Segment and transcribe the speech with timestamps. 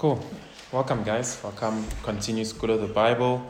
[0.00, 0.18] Cool.
[0.72, 1.38] Welcome, guys.
[1.42, 1.84] Welcome.
[2.04, 3.46] Continue School of the Bible.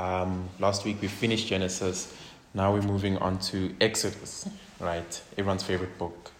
[0.00, 2.12] Um, last week we finished Genesis.
[2.54, 4.48] Now we're moving on to Exodus,
[4.80, 5.22] right?
[5.38, 6.32] Everyone's favorite book,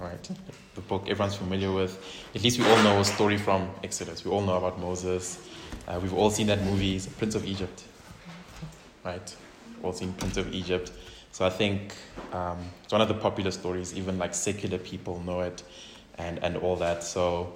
[0.00, 0.30] right?
[0.76, 2.02] The book everyone's familiar with.
[2.34, 4.24] At least we all know a story from Exodus.
[4.24, 5.46] We all know about Moses.
[5.86, 7.84] Uh, we've all seen that movie, Prince of Egypt,
[9.04, 9.36] right?
[9.74, 10.90] We've all seen Prince of Egypt.
[11.32, 11.94] So I think
[12.32, 13.94] um, it's one of the popular stories.
[13.94, 15.62] Even like secular people know it,
[16.16, 17.04] and and all that.
[17.04, 17.52] So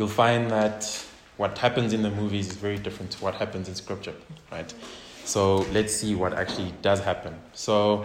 [0.00, 0.90] you'll find that
[1.36, 4.14] what happens in the movies is very different to what happens in scripture,
[4.50, 4.72] right?
[5.26, 7.34] So let's see what actually does happen.
[7.52, 8.04] So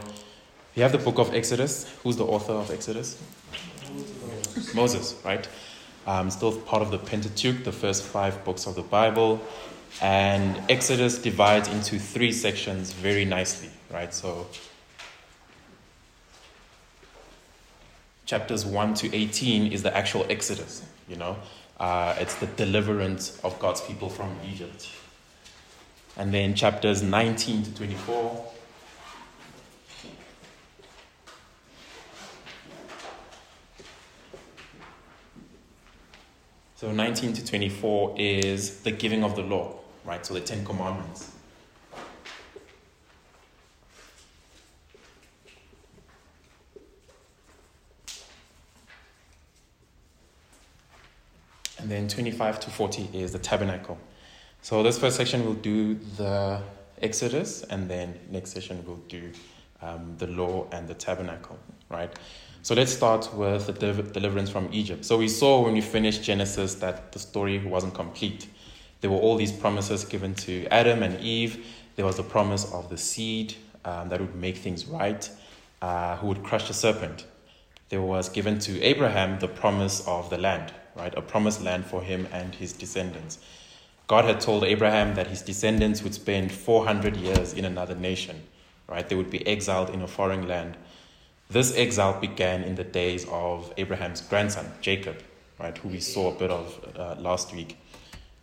[0.76, 1.90] you have the book of Exodus.
[2.04, 3.18] Who's the author of Exodus?
[4.76, 5.48] Moses, right?
[6.06, 9.40] Um, still part of the Pentateuch, the first five books of the Bible.
[10.02, 14.14] And Exodus divides into three sections very nicely, right?
[14.14, 14.48] So
[18.26, 21.38] chapters 1 to 18 is the actual Exodus, you know?
[21.80, 24.90] Uh, it's the deliverance of God's people from Egypt.
[26.18, 28.52] And then chapters 19 to 24.
[36.78, 40.26] So 19 to 24 is the giving of the law, right?
[40.26, 41.35] So the Ten Commandments.
[51.86, 54.00] And then 25 to 40 is the tabernacle.
[54.64, 56.60] So this first section will do the
[57.00, 59.30] Exodus, and then next session we'll do
[59.84, 62.12] um, the law and the tabernacle, right?
[62.64, 65.06] So let's start with the deliverance from Egypt.
[65.06, 68.48] So we saw when we finished Genesis that the story wasn't complete.
[69.02, 71.68] There were all these promises given to Adam and Eve.
[71.98, 73.54] There was the promise of the seed
[73.86, 75.30] um, that would make things right,
[75.84, 77.28] uh, who would crush the serpent.
[77.90, 81.14] There was given to Abraham the promise of the land, right?
[81.18, 83.40] A promised land for him and his descendants.
[84.08, 88.44] God had told Abraham that his descendants would spend 400 years in another nation,
[88.88, 89.08] right?
[89.08, 90.78] They would be exiled in a foreign land.
[91.50, 95.18] This exile began in the days of Abraham's grandson, Jacob,
[95.60, 97.78] right, who we saw a bit of uh, last week.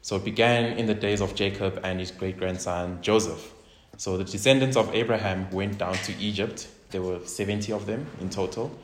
[0.03, 3.53] So it began in the days of Jacob and his great grandson, Joseph.
[3.99, 6.67] So the descendants of Abraham went down to Egypt.
[6.91, 8.77] There were 70 of them in total.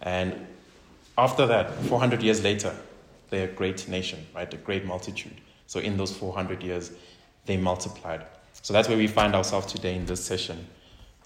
[0.00, 0.46] And
[1.18, 2.74] after that, 400 years later,
[3.30, 4.52] they're a great nation, right?
[4.52, 5.40] A great multitude.
[5.66, 6.90] So in those 400 years,
[7.46, 8.24] they multiplied.
[8.62, 10.66] So that's where we find ourselves today in this session.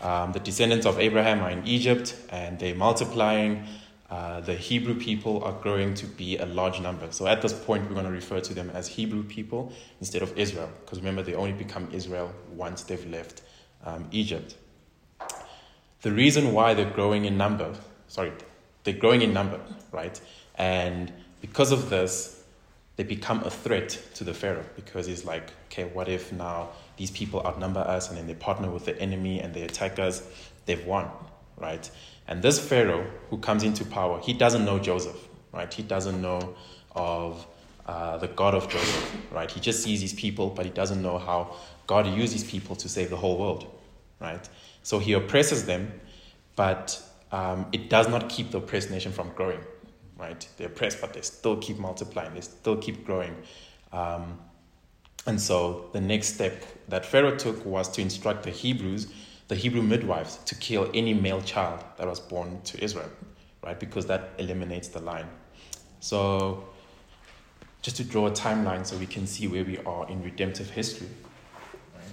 [0.00, 3.64] Um, the descendants of Abraham are in Egypt and they're multiplying.
[4.10, 7.10] Uh, the Hebrew people are growing to be a large number.
[7.10, 10.36] So at this point, we're going to refer to them as Hebrew people instead of
[10.38, 13.42] Israel, because remember, they only become Israel once they've left
[13.84, 14.56] um, Egypt.
[16.02, 17.74] The reason why they're growing in number,
[18.08, 18.32] sorry,
[18.84, 19.58] they're growing in number,
[19.90, 20.20] right?
[20.56, 21.10] And
[21.44, 22.42] because of this,
[22.96, 27.10] they become a threat to the Pharaoh because he's like, okay, what if now these
[27.10, 30.26] people outnumber us and then they partner with the enemy and they attack us?
[30.64, 31.06] They've won,
[31.58, 31.90] right?
[32.26, 35.18] And this Pharaoh who comes into power, he doesn't know Joseph,
[35.52, 35.70] right?
[35.72, 36.54] He doesn't know
[36.92, 37.46] of
[37.84, 39.50] uh, the God of Joseph, right?
[39.50, 41.56] He just sees these people, but he doesn't know how
[41.86, 43.66] God uses people to save the whole world,
[44.18, 44.48] right?
[44.82, 45.92] So he oppresses them,
[46.56, 46.98] but
[47.32, 49.60] um, it does not keep the oppressed nation from growing,
[50.16, 50.46] right?
[50.56, 53.36] They're oppressed, but they still keep multiplying, they still keep growing.
[53.92, 54.38] Um,
[55.26, 59.12] and so the next step that Pharaoh took was to instruct the Hebrews,
[59.48, 63.10] the Hebrew midwives, to kill any male child that was born to Israel,
[63.62, 63.78] right?
[63.78, 65.28] Because that eliminates the line.
[66.00, 66.68] So,
[67.80, 71.08] just to draw a timeline so we can see where we are in redemptive history.
[71.94, 72.04] Right?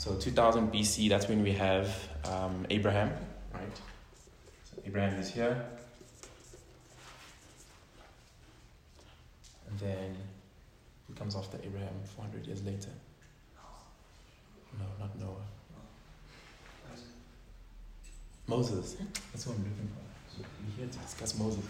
[0.00, 1.94] So 2000 BC, that's when we have
[2.24, 3.12] um, Abraham,
[3.52, 3.76] right?
[4.64, 5.62] So Abraham is here.
[9.68, 10.16] And then
[11.06, 12.88] who comes after Abraham 400 years later?
[14.78, 15.34] No, not Noah.
[18.46, 18.96] Moses.
[19.32, 20.40] That's what I'm looking for.
[20.40, 21.62] We're here to discuss Moses.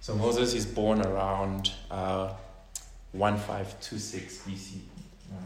[0.00, 2.32] So Moses is born around uh,
[3.12, 4.80] 1526 BC,
[5.32, 5.40] right?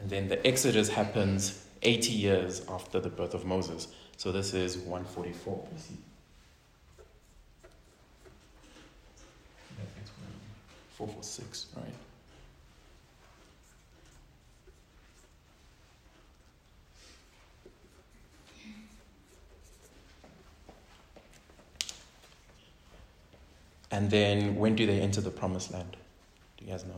[0.00, 3.88] And then the Exodus happens 80 years after the birth of Moses.
[4.16, 5.96] So this is 144 BC.
[10.96, 11.84] 446, right?
[24.00, 25.94] And then when do they enter the promised land?
[26.56, 26.94] Do you guys know?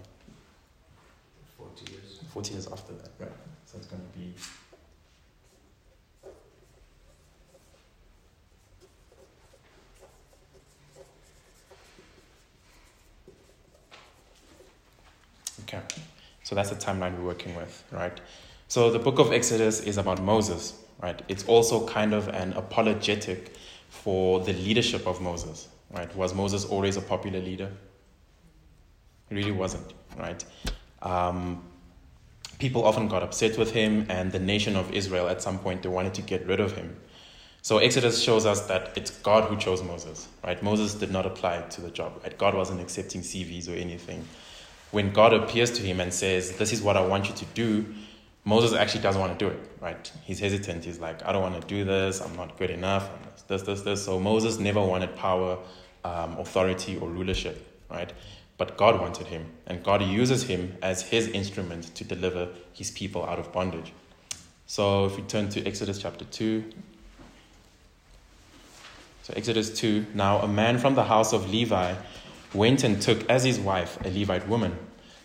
[1.58, 2.20] 40 years.
[2.32, 3.28] 40 years after that, right?
[3.66, 4.32] So it's going to be.
[15.64, 15.80] Okay,
[16.44, 18.20] so that's the timeline we're working with, right?
[18.68, 21.20] So the book of Exodus is about Moses, right?
[21.26, 23.56] It's also kind of an apologetic
[23.88, 26.14] for the leadership of Moses, right?
[26.16, 27.70] Was Moses always a popular leader?
[29.28, 30.44] He really wasn't, right?
[31.02, 31.64] Um,
[32.58, 35.88] people often got upset with him, and the nation of Israel at some point they
[35.88, 36.96] wanted to get rid of him.
[37.62, 40.60] So Exodus shows us that it's God who chose Moses, right?
[40.62, 42.36] Moses did not apply to the job, right?
[42.36, 44.24] God wasn't accepting CVs or anything.
[44.90, 47.94] When God appears to him and says, "This is what I want you to do,"
[48.44, 50.12] Moses actually doesn't want to do it, right?
[50.24, 50.84] He's hesitant.
[50.84, 52.20] He's like, "I don't want to do this.
[52.20, 53.08] I'm not good enough.
[53.46, 55.58] This, this, this." So Moses never wanted power,
[56.04, 58.12] um, authority, or rulership, right?
[58.58, 63.24] But God wanted him, and God uses him as his instrument to deliver his people
[63.24, 63.92] out of bondage.
[64.66, 66.64] So if we turn to Exodus chapter 2.
[69.22, 71.94] So, Exodus 2 Now a man from the house of Levi
[72.54, 74.76] went and took as his wife a Levite woman.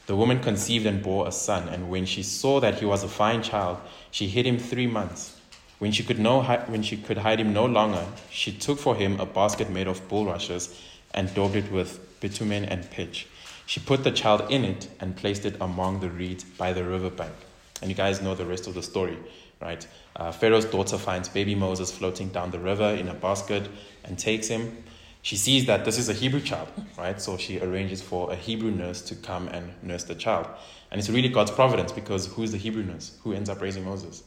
[0.08, 3.10] The woman conceived and bore a son, and when she saw that he was a
[3.10, 3.78] fine child,
[4.10, 5.38] she hid him three months.
[5.80, 9.20] When she could, no, when she could hide him no longer, she took for him
[9.20, 10.74] a basket made of bulrushes
[11.14, 13.28] and daubed it with bitumen and pitch.
[13.66, 17.34] She put the child in it and placed it among the reeds by the riverbank.
[17.82, 19.18] And you guys know the rest of the story,
[19.62, 19.86] right?
[20.16, 23.70] Uh, Pharaoh's daughter finds baby Moses floating down the river in a basket
[24.06, 24.84] and takes him.
[25.28, 27.20] She sees that this is a Hebrew child, right?
[27.20, 30.48] So she arranges for a Hebrew nurse to come and nurse the child.
[30.90, 33.18] And it's really God's providence because who's the Hebrew nurse?
[33.24, 34.24] Who ends up raising Moses?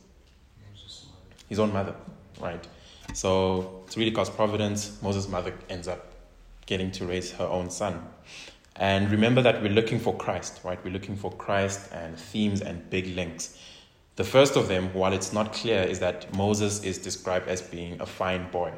[0.70, 1.06] Moses'
[1.48, 1.94] His own mother,
[2.38, 2.62] right?
[3.14, 5.00] So it's really God's providence.
[5.00, 6.12] Moses' mother ends up
[6.66, 8.06] getting to raise her own son.
[8.76, 10.84] And remember that we're looking for Christ, right?
[10.84, 13.56] We're looking for Christ and themes and big links.
[14.16, 17.98] The first of them, while it's not clear, is that Moses is described as being
[18.02, 18.74] a fine boy,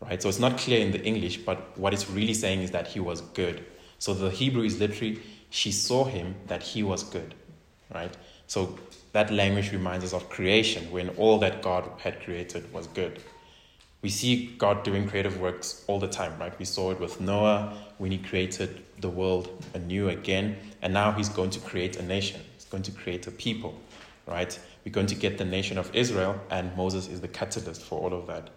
[0.00, 0.22] right?
[0.22, 3.00] So it's not clear in the English, but what it's really saying is that he
[3.00, 3.64] was good.
[3.98, 5.20] So the Hebrew is literally,
[5.50, 7.34] she saw him that he was good,
[7.94, 8.16] right?
[8.46, 8.78] So
[9.12, 13.20] that language reminds us of creation when all that God had created was good.
[14.02, 16.58] We see God doing creative works all the time, right?
[16.58, 21.28] We saw it with Noah when he created the world anew again, and now he's
[21.28, 22.40] going to create a nation.
[22.54, 23.78] He's going to create a people,
[24.26, 24.58] right?
[24.84, 28.18] We're going to get the nation of Israel, and Moses is the catalyst for all
[28.18, 28.48] of that.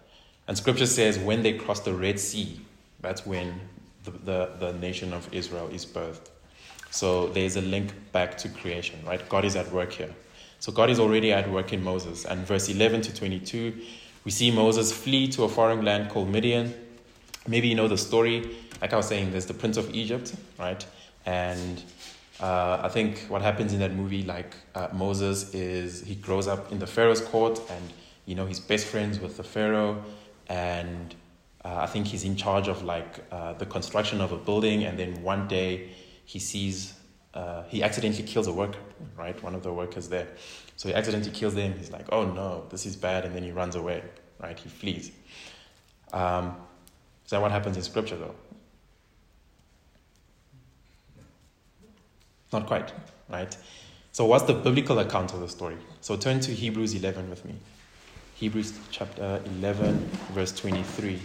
[0.46, 2.60] And scripture says when they cross the Red Sea,
[3.00, 3.60] that's when
[4.04, 6.28] the, the, the nation of Israel is birthed.
[6.90, 9.26] So there's a link back to creation, right?
[9.28, 10.14] God is at work here.
[10.60, 12.24] So God is already at work in Moses.
[12.24, 13.74] And verse 11 to 22,
[14.24, 16.72] we see Moses flee to a foreign land called Midian.
[17.46, 18.56] Maybe you know the story.
[18.80, 20.84] Like I was saying, there's the Prince of Egypt, right?
[21.26, 21.82] And
[22.40, 26.72] uh, I think what happens in that movie, like uh, Moses is, he grows up
[26.72, 27.92] in the Pharaoh's court and,
[28.26, 30.02] you know, he's best friends with the Pharaoh.
[30.48, 31.14] And
[31.64, 34.84] uh, I think he's in charge of like uh, the construction of a building.
[34.84, 35.90] And then one day
[36.24, 36.94] he sees,
[37.34, 38.78] uh, he accidentally kills a worker,
[39.16, 39.40] right?
[39.42, 40.28] One of the workers there.
[40.76, 41.74] So he accidentally kills them.
[41.78, 43.24] He's like, oh no, this is bad.
[43.24, 44.02] And then he runs away,
[44.40, 44.58] right?
[44.58, 45.10] He flees.
[46.12, 46.56] Um,
[47.24, 48.34] is that what happens in scripture though?
[52.52, 52.92] Not quite,
[53.28, 53.56] right?
[54.12, 55.76] So, what's the biblical account of the story?
[56.00, 57.54] So, turn to Hebrews 11 with me.
[58.34, 61.20] Hebrews chapter 11, verse 23.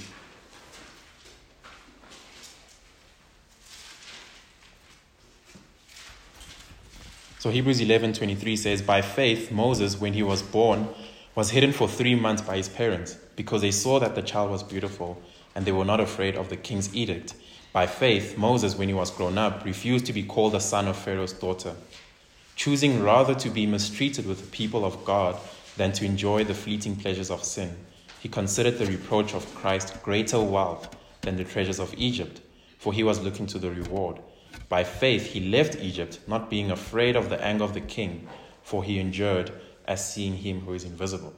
[7.40, 10.90] So Hebrews 11:23 says, "By faith Moses when he was born
[11.36, 14.62] was hidden for 3 months by his parents because they saw that the child was
[14.62, 15.22] beautiful
[15.56, 17.34] and they were not afraid of the king's edict.
[17.74, 20.98] By faith Moses when he was grown up refused to be called the son of
[20.98, 21.76] Pharaoh's daughter,
[22.56, 25.40] choosing rather to be mistreated with the people of God
[25.80, 27.74] than to enjoy the fleeting pleasures of sin.
[28.20, 32.42] He considered the reproach of Christ greater wealth than the treasures of Egypt,
[32.78, 34.20] for he was looking to the reward."
[34.68, 38.28] By faith, he left Egypt, not being afraid of the anger of the king,
[38.62, 39.54] for he endured
[39.86, 41.34] as seeing him who is invisible.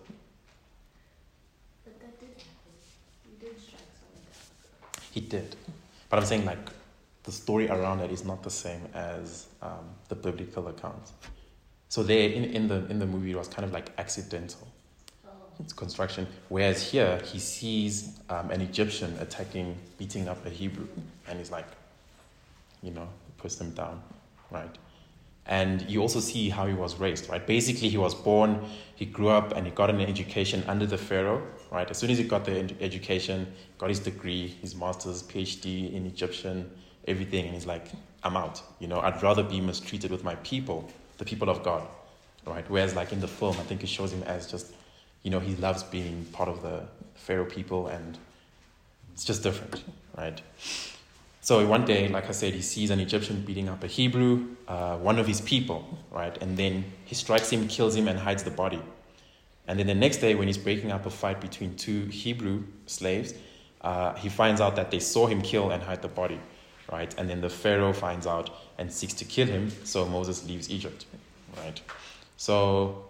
[5.11, 5.55] He did.
[6.09, 6.69] But I'm saying, like,
[7.23, 11.11] the story around it is not the same as um, the biblical account.
[11.91, 14.65] So there, in, in, the, in the movie, it was kind of like accidental.
[15.59, 16.25] It's construction.
[16.47, 20.87] Whereas here, he sees um, an Egyptian attacking, beating up a Hebrew,
[21.27, 21.67] and he's like,
[22.81, 24.01] you know, he puts them down,
[24.51, 24.73] right?
[25.47, 27.45] And you also see how he was raised, right?
[27.45, 28.63] Basically, he was born,
[28.95, 31.89] he grew up, and he got an education under the Pharaoh, right?
[31.89, 36.05] As soon as he got the ed- education, got his degree, his master's, PhD in
[36.05, 36.71] Egyptian,
[37.05, 37.87] everything, and he's like,
[38.23, 38.61] I'm out.
[38.79, 40.89] You know, I'd rather be mistreated with my people
[41.21, 41.87] the people of God,
[42.47, 42.65] right?
[42.67, 44.73] Whereas, like in the film, I think it shows him as just,
[45.21, 46.81] you know, he loves being part of the
[47.13, 48.17] Pharaoh people and
[49.13, 49.83] it's just different,
[50.17, 50.41] right?
[51.41, 54.97] So one day, like I said, he sees an Egyptian beating up a Hebrew, uh,
[54.97, 56.35] one of his people, right?
[56.41, 58.81] And then he strikes him, kills him, and hides the body.
[59.67, 63.35] And then the next day, when he's breaking up a fight between two Hebrew slaves,
[63.81, 66.39] uh, he finds out that they saw him kill and hide the body,
[66.91, 67.13] right?
[67.17, 71.05] And then the Pharaoh finds out and seeks to kill him, so Moses leaves Egypt,
[71.57, 71.79] right?
[72.37, 73.05] So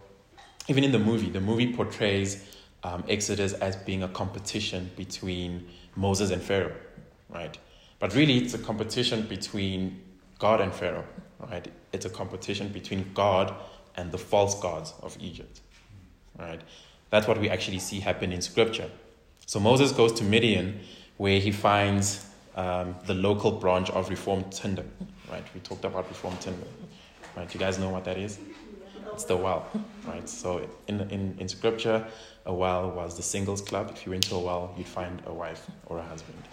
[0.68, 2.46] even in the movie, the movie portrays
[2.84, 6.76] um, Exodus as being a competition between Moses and Pharaoh,
[7.30, 7.58] right?
[8.00, 10.02] But really, it's a competition between
[10.40, 11.06] God and Pharaoh,
[11.40, 11.68] right?
[11.94, 13.54] It's a competition between God
[13.96, 15.62] and the false gods of Egypt,
[16.38, 16.62] right?
[17.10, 18.90] That's what we actually see happen in Scripture.
[19.46, 20.80] So Moses goes to Midian,
[21.18, 24.86] where he finds um, the local branch of Reformed Tinder,
[25.32, 25.44] right?
[25.54, 26.68] We talked about Reformed Tinder,
[27.36, 27.54] right?
[27.54, 28.40] You guys know what that is?
[29.14, 29.68] It's the well,
[30.06, 30.28] right?
[30.28, 32.06] So in, in, in Scripture,
[32.46, 33.92] a well was the singles club.
[33.94, 36.44] If you went to a well, you'd find a wife or a husband.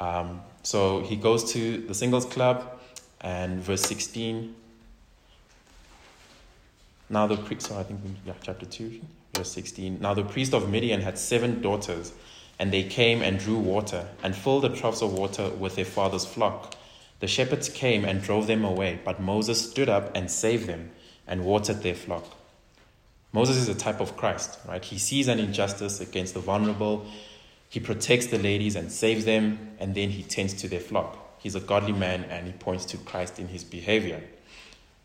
[0.00, 2.80] Um, so he goes to the singles club,
[3.20, 4.54] and verse 16.
[7.10, 9.00] Now the priest, so I think yeah, chapter 2,
[9.34, 10.00] verse 16.
[10.00, 12.12] Now the priest of Midian had seven daughters,
[12.60, 16.24] and they came and drew water, and filled the troughs of water with their father's
[16.24, 16.76] flock.
[17.18, 20.92] The shepherds came and drove them away, but Moses stood up and saved them,
[21.26, 22.24] and watered their flock.
[23.32, 24.84] Moses is a type of Christ, right?
[24.84, 27.04] He sees an injustice against the vulnerable
[27.70, 31.38] he protects the ladies and saves them, and then he tends to their flock.
[31.38, 34.24] He's a godly man and he points to Christ in his behavior.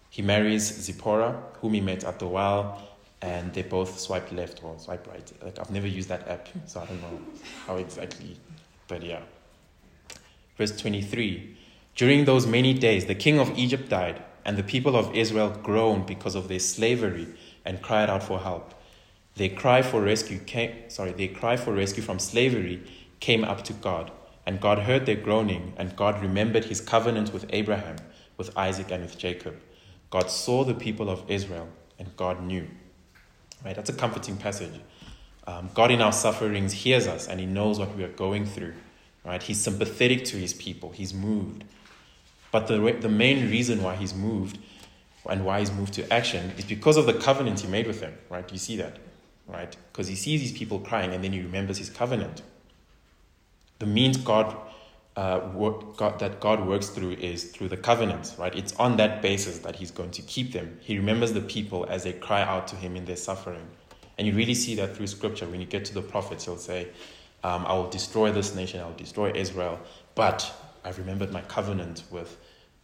[0.09, 2.94] He marries Zipporah, whom he met at the well,
[3.25, 5.31] and they both swipe left or swipe right.
[5.41, 7.19] Like I've never used that app, so I don't know
[7.65, 8.37] how exactly,
[8.87, 9.21] but yeah.
[10.57, 11.57] Verse 23
[11.95, 16.05] During those many days, the king of Egypt died, and the people of Israel groaned
[16.05, 17.27] because of their slavery
[17.65, 18.75] and cried out for help.
[19.35, 22.83] Their cry for rescue came, sorry, their cry for rescue from slavery
[23.19, 24.11] came up to God,
[24.45, 27.95] and God heard their groaning, and God remembered his covenant with Abraham,
[28.37, 29.55] with Isaac, and with Jacob.
[30.11, 32.67] God saw the people of Israel, and God knew.
[33.65, 33.75] Right?
[33.75, 34.79] That's a comforting passage.
[35.47, 38.75] Um, God in our sufferings hears us, and He knows what we are going through.
[39.25, 39.41] Right?
[39.41, 40.91] He's sympathetic to His people.
[40.91, 41.65] He's moved.
[42.51, 44.59] But the, the main reason why He's moved
[45.27, 48.13] and why He's moved to action is because of the covenant He made with them.
[48.29, 48.49] Right?
[48.51, 48.99] You see that?
[49.47, 49.75] right?
[49.91, 52.41] Because he sees these people crying and then he remembers his covenant.
[53.79, 54.55] The means God,
[55.15, 55.39] uh,
[55.97, 58.53] God, that God works through is through the covenant, right?
[58.53, 60.77] It's on that basis that he's going to keep them.
[60.81, 63.65] He remembers the people as they cry out to him in their suffering.
[64.17, 65.45] And you really see that through scripture.
[65.47, 66.89] When you get to the prophets, he'll say,
[67.43, 69.79] um, I will destroy this nation, I will destroy Israel,
[70.15, 70.51] but
[70.83, 72.37] I've remembered my covenant with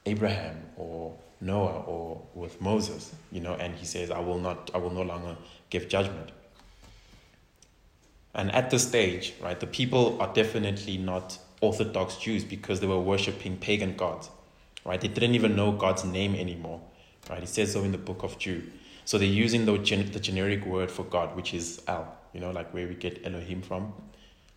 [0.06, 4.78] Abraham or Noah or with Moses, you know, and he says, I will not, I
[4.78, 5.36] will no longer
[5.70, 6.32] give judgment.
[8.34, 13.00] And at this stage, right, the people are definitely not Orthodox Jews because they were
[13.00, 14.30] worshipping pagan gods,
[14.86, 15.00] right?
[15.00, 16.82] They didn't even know God's name anymore,
[17.30, 17.42] right?
[17.42, 18.72] It says so in the book of Jude.
[19.06, 22.52] So they're using the, gen- the generic word for God, which is El, you know,
[22.52, 23.94] like where we get Elohim from.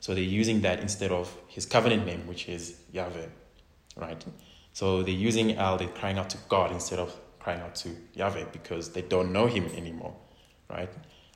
[0.01, 3.27] So they're using that instead of his covenant name, which is Yahweh,
[3.97, 4.25] right?
[4.73, 8.47] So they're using El, they're crying out to God instead of crying out to Yahweh
[8.53, 10.15] because they don't know him anymore,
[10.69, 10.91] right?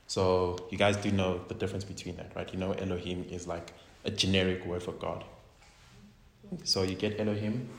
[0.07, 2.51] So you guys do know the difference between that, right?
[2.51, 3.73] You know, Elohim is like
[4.05, 5.23] a generic word for God.
[6.63, 7.69] So you get Elohim,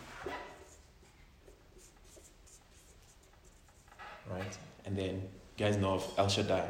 [4.30, 4.58] right?
[4.86, 6.68] And then you guys know of El Shaddai,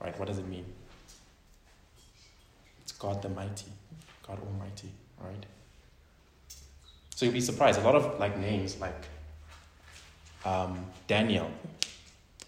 [0.00, 0.18] right?
[0.18, 0.64] What does it mean?
[2.82, 3.66] It's God the Mighty,
[4.26, 5.46] God Almighty, right?
[7.14, 7.80] So you'll be surprised.
[7.80, 9.06] A lot of like names like
[10.44, 11.50] um, Daniel,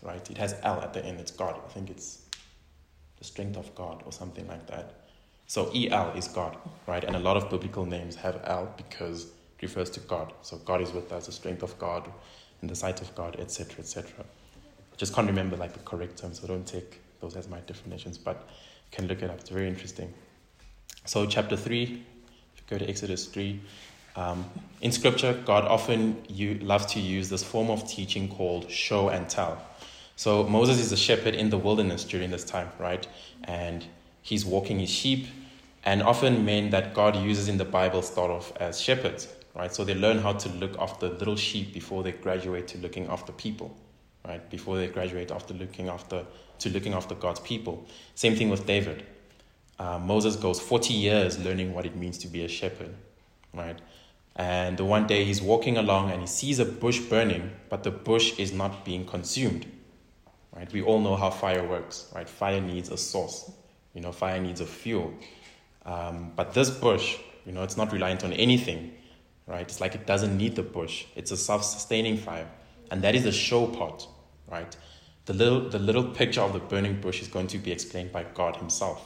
[0.02, 0.30] right?
[0.30, 1.60] It has El at the end, it's God.
[1.64, 2.22] I think it's
[3.18, 4.97] the strength of God or something like that.
[5.48, 7.02] So El is God, right?
[7.02, 10.34] And a lot of biblical names have El because it refers to God.
[10.42, 12.08] So God is with us, the strength of God,
[12.60, 14.26] in the sight of God, etc., etc.
[14.98, 18.36] Just can't remember like the correct terms, so don't take those as my definitions, but
[18.36, 19.40] you can look it up.
[19.40, 20.12] It's very interesting.
[21.06, 22.04] So chapter three,
[22.54, 23.58] if you go to Exodus three,
[24.16, 24.44] um,
[24.82, 29.26] in scripture, God often you, loves to use this form of teaching called show and
[29.30, 29.64] tell.
[30.16, 33.08] So Moses is a shepherd in the wilderness during this time, right?
[33.44, 33.86] And
[34.28, 35.26] he's walking his sheep.
[35.84, 39.72] And often men that God uses in the Bible start off as shepherds, right?
[39.74, 43.32] So they learn how to look after little sheep before they graduate to looking after
[43.32, 43.74] people,
[44.26, 44.50] right?
[44.50, 46.26] Before they graduate after looking after
[46.58, 47.86] to looking after God's people.
[48.16, 49.06] Same thing with David.
[49.78, 52.92] Uh, Moses goes 40 years learning what it means to be a shepherd,
[53.54, 53.78] right?
[54.34, 57.92] And the one day he's walking along and he sees a bush burning, but the
[57.92, 59.66] bush is not being consumed.
[60.54, 60.70] Right?
[60.72, 62.28] We all know how fire works, right?
[62.28, 63.52] Fire needs a source.
[63.98, 65.12] You know, fire needs a fuel.
[65.84, 68.92] Um, but this bush, you know, it's not reliant on anything,
[69.48, 69.62] right?
[69.62, 71.06] It's like it doesn't need the bush.
[71.16, 72.48] It's a self-sustaining fire,
[72.92, 74.06] and that is a show part,
[74.46, 74.76] right?
[75.24, 78.22] The little, the little picture of the burning bush is going to be explained by
[78.22, 79.04] God Himself.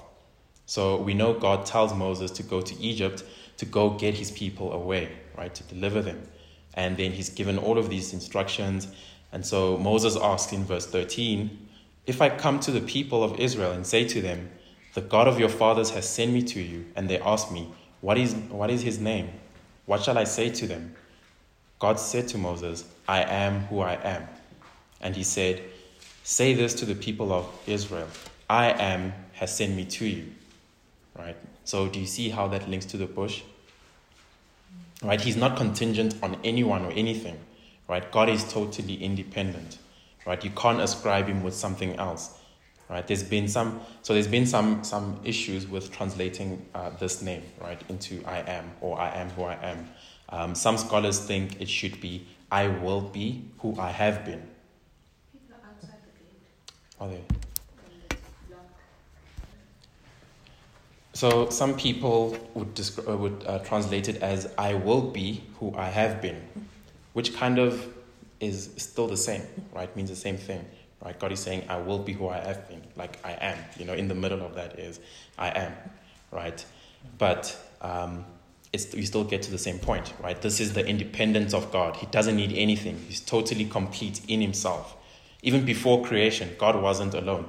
[0.67, 3.25] So we know God tells Moses to go to Egypt
[3.57, 6.29] to go get His people away, right, to deliver them,
[6.75, 8.89] and then He's given all of these instructions.
[9.33, 11.67] And so Moses asks in verse 13,
[12.07, 14.51] "If I come to the people of Israel and say to them,
[14.95, 18.19] the God of your fathers has sent me to you, and they ask me, what
[18.19, 19.31] is, what is his name?
[19.87, 20.95] What shall I say to them?
[21.79, 24.29] God said to Moses, I am who I am.
[25.01, 25.63] And he said,
[26.25, 28.07] Say this to the people of Israel
[28.49, 30.31] I am has sent me to you.
[31.19, 31.37] Right?
[31.65, 33.43] So, do you see how that links to the bush?
[35.03, 35.21] Right?
[35.21, 37.39] He's not contingent on anyone or anything.
[37.89, 38.11] Right?
[38.13, 39.79] God is totally independent.
[40.25, 40.43] Right?
[40.45, 42.39] You can't ascribe him with something else.
[42.93, 43.07] Right?
[43.07, 47.81] There's been some, so there's been some some issues with translating uh, this name right
[47.89, 49.89] into I am or I am who I am.
[50.29, 54.43] Um, some scholars think it should be I will be who I have been.
[55.33, 56.43] People are outside the gate.
[57.01, 57.15] Are they?
[57.15, 57.25] And
[58.11, 58.79] it's locked.
[61.15, 65.75] So some people would descri- uh, would uh, translate it as I will be who
[65.75, 66.43] I have been,
[67.15, 67.87] which kind of
[68.41, 69.43] is still the same,
[69.75, 69.97] right?
[69.97, 70.63] Means the same thing,
[71.05, 71.19] right?
[71.19, 73.59] God is saying I will be who I have been, like I am.
[73.79, 75.01] You know, in the middle of that is
[75.39, 75.73] I am,
[76.31, 76.65] right?
[77.19, 78.25] But um,
[78.73, 80.41] it's you still get to the same point, right?
[80.41, 81.97] This is the independence of God.
[81.97, 83.05] He doesn't need anything.
[83.09, 84.97] He's totally complete in Himself.
[85.43, 87.49] Even before creation, God wasn't alone,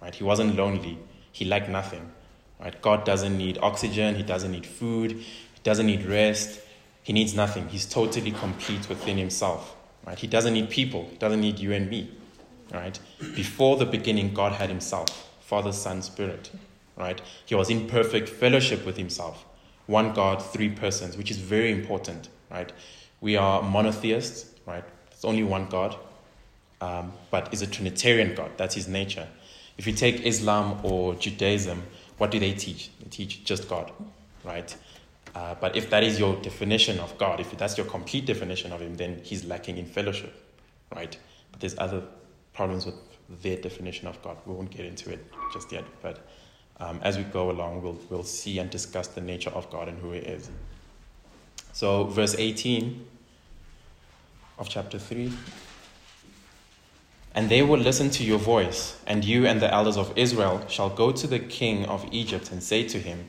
[0.00, 0.14] right?
[0.14, 0.98] He wasn't lonely.
[1.32, 2.12] He lacked nothing.
[2.60, 2.80] Right?
[2.80, 6.60] God doesn't need oxygen, he doesn't need food, he doesn't need rest,
[7.02, 7.68] he needs nothing.
[7.68, 9.76] He's totally complete within himself.
[10.06, 10.18] Right?
[10.18, 12.10] He doesn't need people, he doesn't need you and me.
[12.74, 12.98] Right?
[13.34, 16.50] Before the beginning, God had himself, Father, Son, Spirit.
[16.96, 17.22] Right?
[17.46, 19.44] He was in perfect fellowship with himself.
[19.86, 22.28] One God, three persons, which is very important.
[22.50, 22.72] Right?
[23.20, 24.84] We are monotheists, right?
[25.10, 25.96] There's only one God,
[26.82, 28.50] um, but is a Trinitarian God.
[28.58, 29.26] That's his nature.
[29.78, 31.82] If you take Islam or Judaism,
[32.18, 32.90] what do they teach?
[33.00, 33.90] They teach just God,
[34.44, 34.76] right?
[35.34, 38.80] Uh, but if that is your definition of God, if that's your complete definition of
[38.82, 40.34] Him, then He's lacking in fellowship,
[40.94, 41.16] right?
[41.50, 42.02] But there's other
[42.54, 42.94] problems with
[43.42, 44.38] their definition of God.
[44.46, 46.26] We won't get into it just yet, but
[46.80, 49.98] um, as we go along, we'll, we'll see and discuss the nature of God and
[49.98, 50.48] who He is.
[51.72, 53.04] So, verse 18
[54.58, 55.32] of chapter 3.
[57.34, 60.88] And they will listen to your voice, and you and the elders of Israel shall
[60.88, 63.28] go to the king of Egypt and say to him,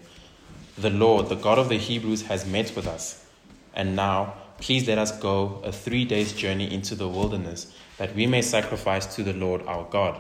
[0.77, 3.25] The Lord, the God of the Hebrews, has met with us.
[3.73, 8.27] And now, please let us go a three days' journey into the wilderness, that we
[8.27, 10.19] may sacrifice to the Lord our God.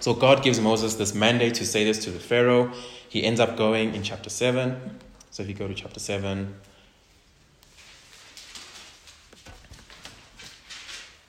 [0.00, 2.72] So God gives Moses this mandate to say this to the Pharaoh.
[3.08, 4.98] He ends up going in chapter 7.
[5.30, 6.54] So if you go to chapter 7,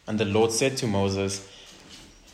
[0.10, 1.48] And the Lord said to Moses,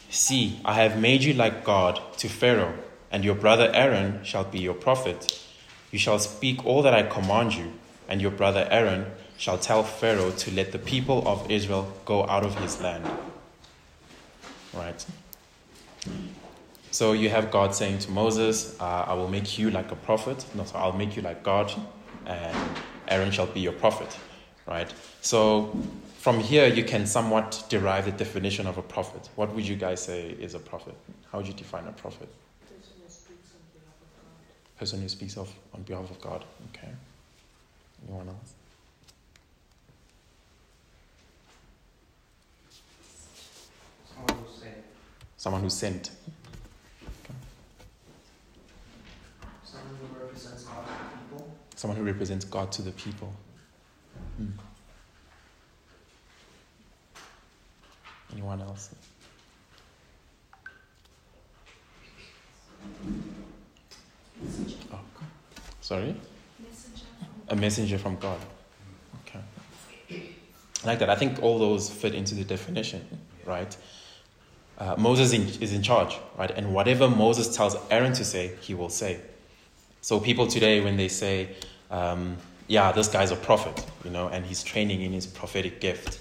[0.10, 2.73] See, I have made you like God to Pharaoh,
[3.12, 5.45] and your brother Aaron shall be your prophet.
[5.91, 7.73] You shall speak all that I command you,
[8.08, 12.43] and your brother Aaron shall tell Pharaoh to let the people of Israel go out
[12.43, 13.05] of his land.
[14.73, 15.05] Right?
[16.91, 20.45] So you have God saying to Moses, uh, I will make you like a prophet.
[20.55, 21.71] No, so I'll make you like God,
[22.25, 22.57] and
[23.07, 24.17] Aaron shall be your prophet.
[24.65, 24.93] Right?
[25.21, 25.77] So
[26.19, 29.29] from here, you can somewhat derive the definition of a prophet.
[29.35, 30.95] What would you guys say is a prophet?
[31.31, 32.29] How would you define a prophet?
[34.79, 36.43] Person who speaks of on behalf of God.
[36.69, 36.89] Okay.
[38.07, 38.53] Anyone else?
[44.13, 44.83] Someone who said,
[45.45, 46.10] Someone who's sent.
[49.63, 51.55] someone who represents God to people.
[51.75, 53.31] Someone who represents God to the people.
[54.38, 54.47] Hmm.
[58.34, 58.89] Anyone else?
[64.91, 64.99] Oh,
[65.81, 66.15] sorry?
[66.60, 67.05] Messenger
[67.49, 68.39] A messenger from God.
[69.21, 69.43] Okay.
[70.84, 71.12] I like that.
[71.12, 73.05] I think all those fit into the definition,
[73.45, 73.77] right?
[74.77, 76.51] Uh, Moses in, is in charge, right?
[76.51, 79.19] And whatever Moses tells Aaron to say, he will say.
[80.01, 81.49] So people today, when they say,
[81.91, 86.19] um, yeah, this guy's a prophet, you know, and he's training in his prophetic gift,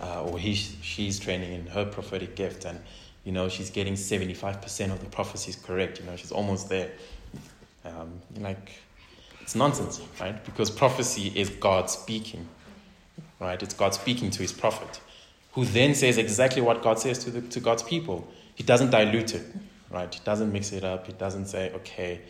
[0.00, 2.80] uh, or he, she's training in her prophetic gift, and,
[3.24, 6.90] you know, she's getting 75% of the prophecies correct, you know, she's almost there.
[7.84, 8.72] Um, like,
[9.42, 10.44] It's nonsense, right?
[10.44, 12.48] Because prophecy is God speaking,
[13.40, 13.62] right?
[13.62, 15.00] It's God speaking to his prophet,
[15.56, 18.28] who then says exactly what God says to, the, to God's people.
[18.56, 19.42] He doesn't dilute it,
[19.90, 20.14] right?
[20.14, 21.06] He doesn't mix it up.
[21.06, 22.20] He doesn't say, okay,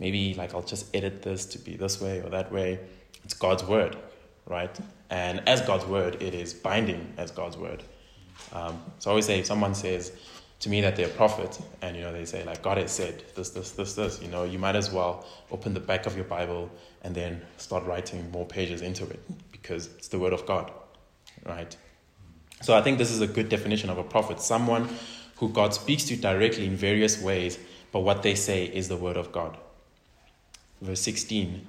[0.00, 2.80] maybe like I'll just edit this to be this way or that way.
[3.22, 3.96] It's God's word,
[4.46, 4.76] right?
[5.08, 7.84] And as God's word, it is binding as God's word.
[8.52, 10.10] Um, so I always say, if someone says
[10.58, 13.22] to me that they're a prophet, and you know they say like God has said
[13.36, 16.24] this, this, this, this, you know, you might as well open the back of your
[16.24, 16.68] Bible
[17.02, 19.20] and then start writing more pages into it
[19.52, 20.72] because it's the word of God,
[21.46, 21.76] right?
[22.62, 24.88] So I think this is a good definition of a prophet, someone
[25.36, 27.58] who God speaks to directly in various ways,
[27.92, 29.56] but what they say is the word of God.
[30.80, 31.66] Verse 16,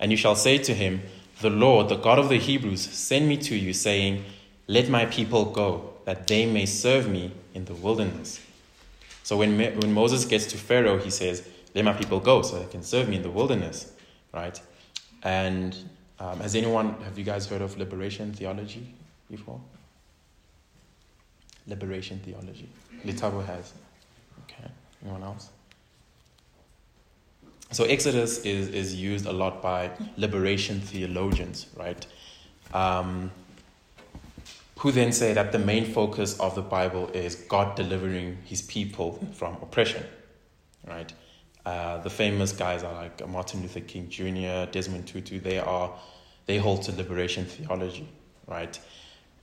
[0.00, 1.02] and you shall say to him,
[1.40, 4.24] The Lord, the God of the Hebrews, send me to you, saying,
[4.66, 8.40] Let my people go that they may serve me in the wilderness.
[9.22, 12.66] So when, when Moses gets to Pharaoh, he says, Let my people go so they
[12.66, 13.92] can serve me in the wilderness,
[14.32, 14.60] right?
[15.22, 15.76] And
[16.20, 18.94] um, has anyone, have you guys heard of liberation theology
[19.30, 19.60] before?
[21.68, 22.68] Liberation theology.
[23.04, 23.72] Litabo has.
[24.44, 24.68] Okay.
[25.04, 25.50] Anyone else?
[27.70, 32.06] So Exodus is, is used a lot by liberation theologians, right?
[32.72, 33.30] Um,
[34.78, 39.22] who then say that the main focus of the Bible is God delivering his people
[39.34, 40.04] from oppression,
[40.86, 41.12] right?
[41.66, 45.92] Uh, the famous guys are like Martin Luther King Jr., Desmond Tutu, they are,
[46.46, 48.08] they hold to liberation theology,
[48.46, 48.78] right?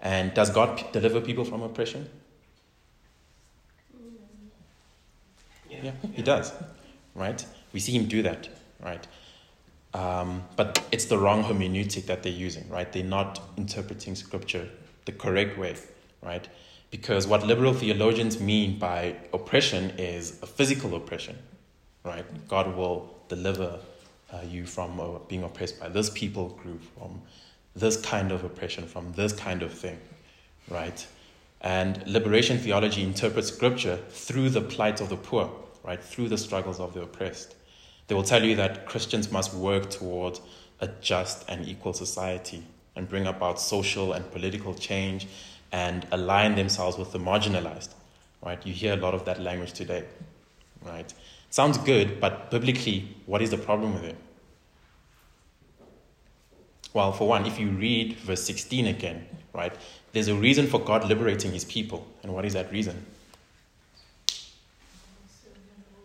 [0.05, 2.07] And does God p- deliver people from oppression?
[5.67, 5.77] Yeah.
[5.81, 6.53] Yeah, he does,
[7.15, 7.43] right?
[7.73, 8.47] We see him do that,
[8.79, 9.05] right?
[9.95, 12.91] Um, but it's the wrong hermeneutic that they're using, right?
[12.91, 14.69] They're not interpreting scripture
[15.05, 15.75] the correct way,
[16.21, 16.47] right?
[16.91, 21.35] Because what liberal theologians mean by oppression is a physical oppression,
[22.03, 22.25] right?
[22.47, 23.79] God will deliver
[24.31, 27.23] uh, you from uh, being oppressed by this people group, from
[27.75, 29.99] this kind of oppression, from this kind of thing,
[30.69, 31.05] right?
[31.61, 35.51] And liberation theology interprets scripture through the plight of the poor,
[35.83, 36.01] right?
[36.03, 37.55] Through the struggles of the oppressed.
[38.07, 40.39] They will tell you that Christians must work toward
[40.79, 42.63] a just and equal society
[42.95, 45.27] and bring about social and political change
[45.71, 47.89] and align themselves with the marginalized.
[48.43, 48.63] Right?
[48.65, 50.05] You hear a lot of that language today.
[50.83, 51.11] Right?
[51.49, 54.17] Sounds good, but biblically, what is the problem with it?
[56.95, 59.75] Well, for one, if you read verse 16 again, right,
[60.13, 62.07] there's a reason for God liberating his people.
[62.23, 63.05] And what is that reason?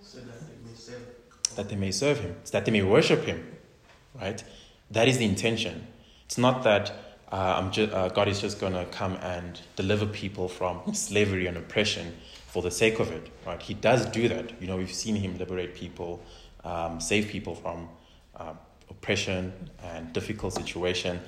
[0.02, 0.18] So
[1.54, 2.18] that they may serve.
[2.18, 3.56] Him, it's that they may worship him,
[4.20, 4.42] right?
[4.90, 5.86] That is the intention.
[6.26, 6.92] It's not that
[7.30, 11.56] uh, ju- uh, God is just going to come and deliver people from slavery and
[11.56, 12.16] oppression
[12.48, 13.62] for the sake of it, right?
[13.62, 14.60] He does do that.
[14.60, 16.20] You know, we've seen him liberate people,
[16.64, 17.88] um, save people from
[18.34, 18.54] uh,
[18.90, 21.20] oppression and difficult situation.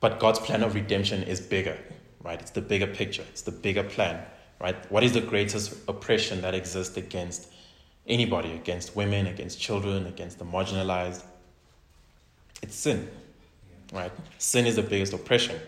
[0.00, 1.78] But God's plan of redemption is bigger,
[2.22, 2.40] right?
[2.40, 3.24] It's the bigger picture.
[3.30, 4.24] It's the bigger plan,
[4.60, 4.90] right?
[4.90, 7.48] What is the greatest oppression that exists against
[8.06, 11.22] anybody, against women, against children, against the marginalized?
[12.62, 13.08] It's sin,
[13.92, 14.12] right?
[14.38, 15.60] Sin is the biggest oppression,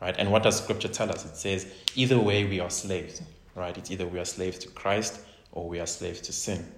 [0.00, 0.16] right?
[0.18, 1.24] And what does Scripture tell us?
[1.24, 3.22] It says either way we are slaves,
[3.54, 3.76] right?
[3.78, 5.20] It's either we are slaves to Christ
[5.52, 6.70] or we are slaves to sin,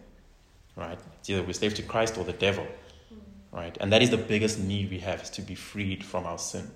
[0.76, 0.98] right?
[1.18, 2.66] It's either we're slaves to Christ or the devil,
[3.52, 3.76] right?
[3.80, 6.70] And that is the biggest need we have is to be freed from our sin.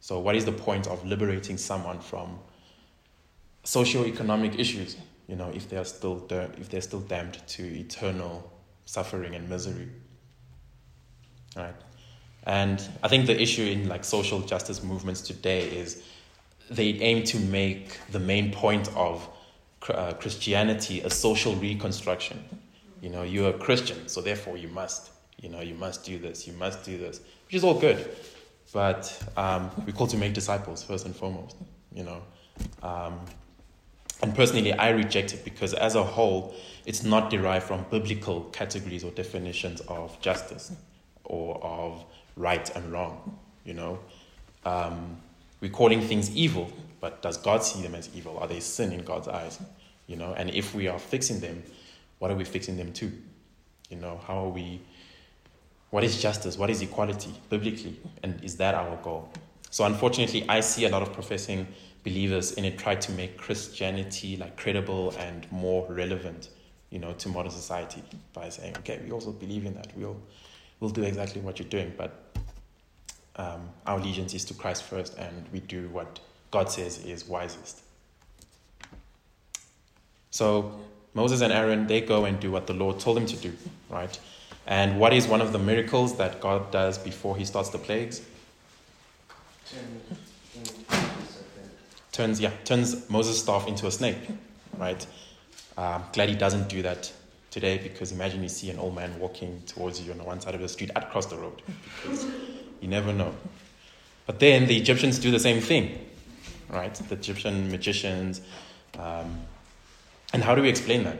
[0.00, 2.38] So, what is the point of liberating someone from
[3.62, 4.96] socio-economic issues?
[5.28, 8.52] You know, if they are still if they're still damned to eternal
[8.84, 9.88] suffering and misery,
[11.56, 11.74] right?
[12.46, 16.02] And I think the issue in like social justice movements today is
[16.70, 19.26] they aim to make the main point of
[19.88, 22.42] uh, Christianity a social reconstruction.
[23.00, 25.10] You know, you're a Christian, so therefore you must,
[25.44, 28.16] you know, you must do this, you must do this, which is all good.
[28.72, 31.54] But um, we're called to make disciples first and foremost,
[31.92, 32.22] you know.
[32.82, 33.20] Um,
[34.22, 36.54] and personally, I reject it because as a whole,
[36.86, 40.72] it's not derived from biblical categories or definitions of justice
[41.24, 42.02] or of
[42.36, 43.98] right and wrong, you know.
[44.64, 45.18] Um,
[45.60, 48.38] we're calling things evil, but does God see them as evil?
[48.38, 49.60] Are they sin in God's eyes?
[50.06, 51.62] You know, and if we are fixing them,
[52.18, 53.12] what are we fixing them to?
[53.90, 54.80] You know, how are we
[55.94, 56.58] what is justice?
[56.58, 57.96] What is equality biblically?
[58.24, 59.28] And is that our goal?
[59.70, 61.68] So unfortunately, I see a lot of professing
[62.02, 66.48] believers in it try to make Christianity like credible and more relevant,
[66.90, 68.02] you know, to modern society
[68.32, 69.96] by saying, okay, we also believe in that.
[69.96, 70.20] We'll
[70.80, 72.36] we'll do exactly what you're doing, but
[73.36, 76.18] um, our allegiance is to Christ first, and we do what
[76.50, 77.82] God says is wisest.
[80.32, 80.74] So
[81.14, 83.52] Moses and Aaron, they go and do what the Lord told them to do,
[83.88, 84.18] right?
[84.66, 88.22] And what is one of the miracles that God does before he starts the plagues?
[92.12, 94.18] Turns, yeah, turns Moses' staff into a snake,
[94.78, 95.06] right?
[95.76, 97.12] Um, glad he doesn't do that
[97.50, 100.60] today because imagine you see an old man walking towards you on one side of
[100.60, 101.60] the street across the road
[102.84, 103.34] you never know.
[104.26, 106.06] But then the Egyptians do the same thing,
[106.68, 106.94] right?
[106.94, 108.42] The Egyptian magicians.
[108.98, 109.40] Um,
[110.34, 111.18] and how do we explain that?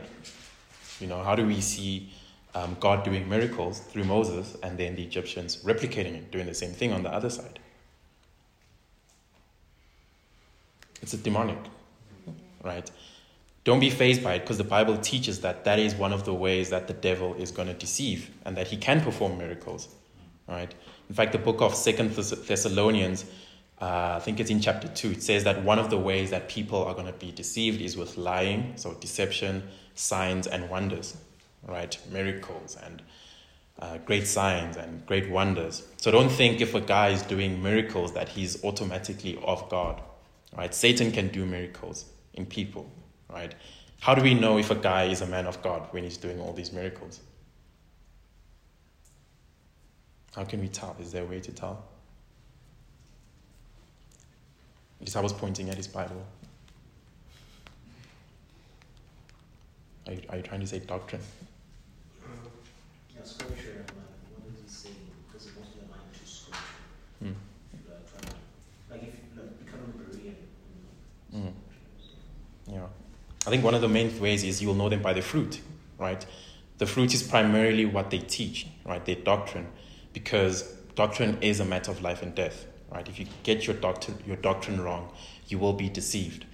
[0.99, 2.11] You know, how do we see
[2.55, 6.71] um, God doing miracles through Moses and then the Egyptians replicating it, doing the same
[6.71, 7.59] thing on the other side?
[11.01, 11.59] It's a demonic,
[12.63, 12.89] right?
[13.65, 16.33] Don't be fazed by it because the Bible teaches that that is one of the
[16.33, 19.89] ways that the devil is going to deceive and that he can perform miracles,
[20.47, 20.73] right?
[21.09, 23.25] In fact, the book of Second Thessalonians,
[23.81, 26.47] uh, I think it's in chapter 2, it says that one of the ways that
[26.47, 29.63] people are going to be deceived is with lying, so deception,
[29.95, 31.17] signs, and wonders,
[31.67, 31.97] right?
[32.11, 33.01] Miracles and
[33.79, 35.85] uh, great signs and great wonders.
[35.97, 40.01] So don't think if a guy is doing miracles that he's automatically of God,
[40.55, 40.73] right?
[40.73, 42.89] Satan can do miracles in people,
[43.29, 43.53] right?
[43.99, 46.39] How do we know if a guy is a man of God when he's doing
[46.39, 47.19] all these miracles?
[50.35, 50.95] How can we tell?
[50.99, 51.85] Is there a way to tell?
[54.99, 56.25] This I was pointing at his Bible.
[60.07, 61.21] Are you, are you trying to say doctrine?
[63.25, 64.89] What does it say?
[65.27, 66.61] Because most of them are into scripture.
[67.23, 67.33] Mm.
[68.91, 70.35] Like if like becoming Berean.
[71.33, 71.53] Mm.
[72.67, 72.85] Yeah.
[73.47, 75.61] I think one of the main ways is you will know them by the fruit,
[75.97, 76.23] right?
[76.77, 79.03] The fruit is primarily what they teach, right?
[79.03, 79.67] Their doctrine,
[80.13, 80.61] because
[80.95, 83.07] doctrine is a matter of life and death, right?
[83.07, 85.11] If you get your doctrine, your doctrine wrong,
[85.47, 86.45] you will be deceived,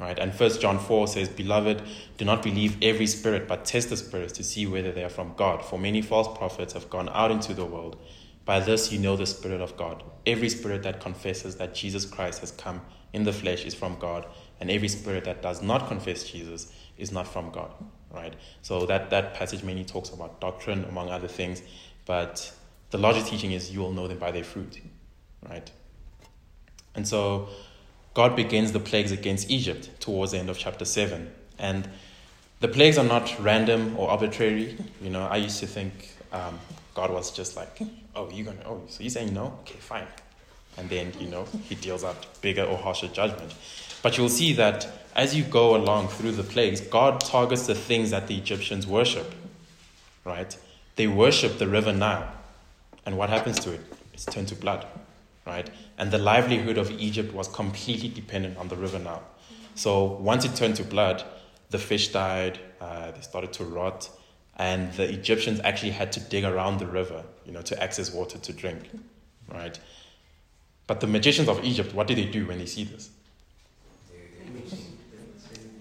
[0.00, 0.18] right?
[0.18, 1.82] And First John 4 says, Beloved,
[2.16, 5.34] do not believe every spirit, but test the spirits to see whether they are from
[5.36, 5.62] God.
[5.62, 8.00] For many false prophets have gone out into the world.
[8.46, 10.02] By this you know the Spirit of God.
[10.26, 12.80] Every spirit that confesses that Jesus Christ has come
[13.12, 14.26] in the flesh is from God,
[14.58, 17.72] and every spirit that does not confess Jesus is not from God,
[18.10, 18.34] right?
[18.62, 21.62] So that, that passage mainly talks about doctrine, among other things,
[22.06, 22.52] but
[22.90, 24.80] the larger teaching is you will know them by their fruit,
[25.48, 25.70] right?
[26.94, 27.48] And so
[28.14, 31.30] God begins the plagues against Egypt towards the end of chapter 7.
[31.58, 31.88] And
[32.60, 34.76] the plagues are not random or arbitrary.
[35.00, 36.58] You know, I used to think um,
[36.94, 37.80] God was just like,
[38.16, 39.58] oh, you're going to, oh, so you're saying no?
[39.60, 40.06] Okay, fine.
[40.76, 43.54] And then, you know, he deals out bigger or harsher judgment.
[44.02, 48.10] But you'll see that as you go along through the plagues, God targets the things
[48.10, 49.34] that the Egyptians worship,
[50.24, 50.56] right?
[50.96, 52.30] They worship the river Nile.
[53.04, 53.80] And what happens to it?
[54.12, 54.86] It's turned to blood,
[55.46, 55.68] right?
[55.98, 59.22] And the livelihood of Egypt was completely dependent on the river Nile.
[59.74, 61.24] So once it turned to blood,
[61.70, 64.10] the fish died, uh, they started to rot,
[64.56, 68.38] and the Egyptians actually had to dig around the river, you know, to access water
[68.38, 68.90] to drink,
[69.48, 69.78] right?
[70.86, 73.10] But the magicians of Egypt, what do they do when they see this?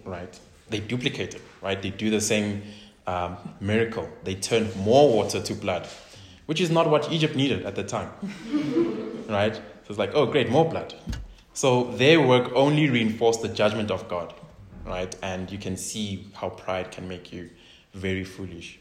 [0.06, 0.40] Right?
[0.70, 1.82] They duplicate it, right?
[1.82, 2.62] They do the same
[3.08, 4.08] um, miracle.
[4.24, 5.88] They turn more water to blood,
[6.50, 8.10] which is not what Egypt needed at the time,
[9.30, 9.54] right?
[9.54, 10.96] So it's like, oh, great, more blood.
[11.54, 14.34] So their work only reinforced the judgment of God,
[14.84, 15.16] right?
[15.22, 17.52] And you can see how pride can make you
[17.94, 18.80] very foolish.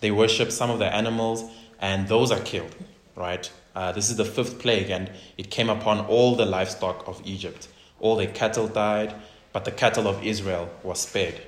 [0.00, 1.44] They worship some of the animals,
[1.80, 2.74] and those are killed,
[3.14, 3.52] right?
[3.74, 7.68] Uh, this is the fifth plague, and it came upon all the livestock of Egypt.
[8.00, 9.14] All the cattle died,
[9.52, 11.42] but the cattle of Israel was spared,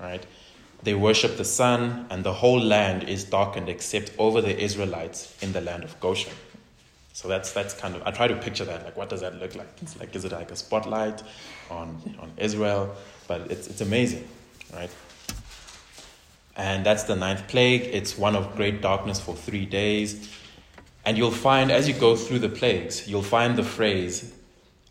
[0.00, 0.24] right?
[0.86, 5.52] They worship the sun, and the whole land is darkened except over the Israelites in
[5.52, 6.32] the land of Goshen.
[7.12, 9.56] So that's that's kind of I try to picture that like what does that look
[9.56, 9.66] like?
[9.82, 11.24] It's like is it like a spotlight
[11.72, 12.94] on on Israel?
[13.26, 14.28] But it's it's amazing,
[14.72, 14.88] right?
[16.54, 17.82] And that's the ninth plague.
[17.82, 20.30] It's one of great darkness for three days.
[21.04, 24.32] And you'll find, as you go through the plagues, you'll find the phrase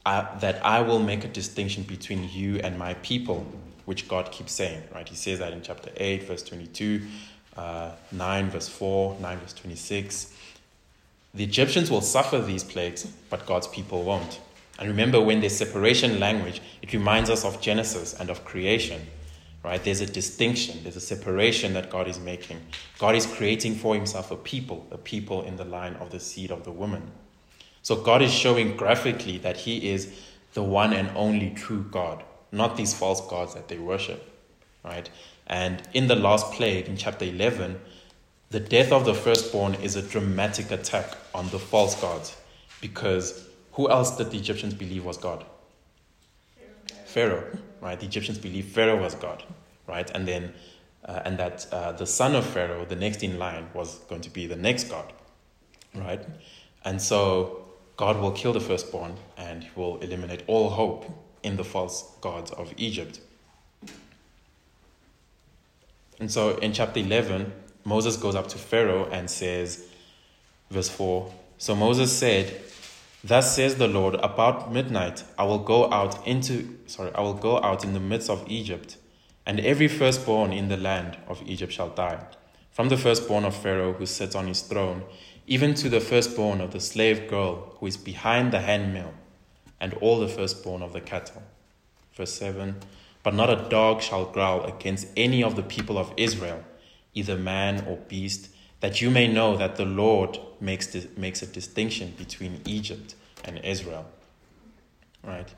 [0.05, 3.47] that I will make a distinction between you and my people,
[3.85, 5.07] which God keeps saying, right?
[5.07, 7.01] He says that in chapter 8, verse 22,
[7.55, 10.33] uh, 9, verse 4, 9, verse 26.
[11.33, 14.39] The Egyptians will suffer these plagues, but God's people won't.
[14.79, 19.01] And remember, when there's separation language, it reminds us of Genesis and of creation
[19.65, 19.83] right?
[19.83, 22.61] There's a distinction, there's a separation that God is making.
[22.99, 26.51] God is creating for himself a people, a people in the line of the seed
[26.51, 27.11] of the woman.
[27.81, 30.13] So God is showing graphically that he is
[30.53, 32.23] the one and only true God,
[32.55, 34.23] not these false gods that they worship,
[34.83, 35.09] right?
[35.47, 37.79] And in the last plague, in chapter 11,
[38.49, 42.37] the death of the firstborn is a dramatic attack on the false gods
[42.81, 45.45] because who else did the Egyptians believe was God?
[47.05, 47.45] Pharaoh,
[47.81, 47.99] right?
[47.99, 49.43] The Egyptians believed Pharaoh was God,
[49.87, 50.09] right?
[50.11, 50.53] And then
[51.05, 54.29] uh, and that uh, the son of Pharaoh, the next in line, was going to
[54.29, 55.13] be the next God,
[55.93, 56.25] right?
[56.83, 57.65] And so
[57.95, 61.05] God will kill the firstborn and will eliminate all hope
[61.45, 63.19] in the false gods of Egypt.
[66.19, 67.53] And so in chapter 11,
[67.83, 69.85] Moses goes up to Pharaoh and says,
[70.71, 72.61] verse 4 So Moses said,
[73.23, 77.61] Thus says the Lord, about midnight I will go out into sorry, I will go
[77.61, 78.97] out in the midst of Egypt,
[79.45, 82.23] and every firstborn in the land of Egypt shall die,
[82.71, 85.03] from the firstborn of Pharaoh who sits on his throne,
[85.47, 89.13] even to the firstborn of the slave girl who is behind the handmill,
[89.79, 91.43] and all the firstborn of the cattle.
[92.13, 92.75] Verse 7
[93.23, 96.63] But not a dog shall growl against any of the people of Israel,
[97.13, 102.13] either man or beast, that you may know that the Lord makes, makes a distinction
[102.17, 104.05] between Egypt and Israel.
[105.23, 105.53] Right?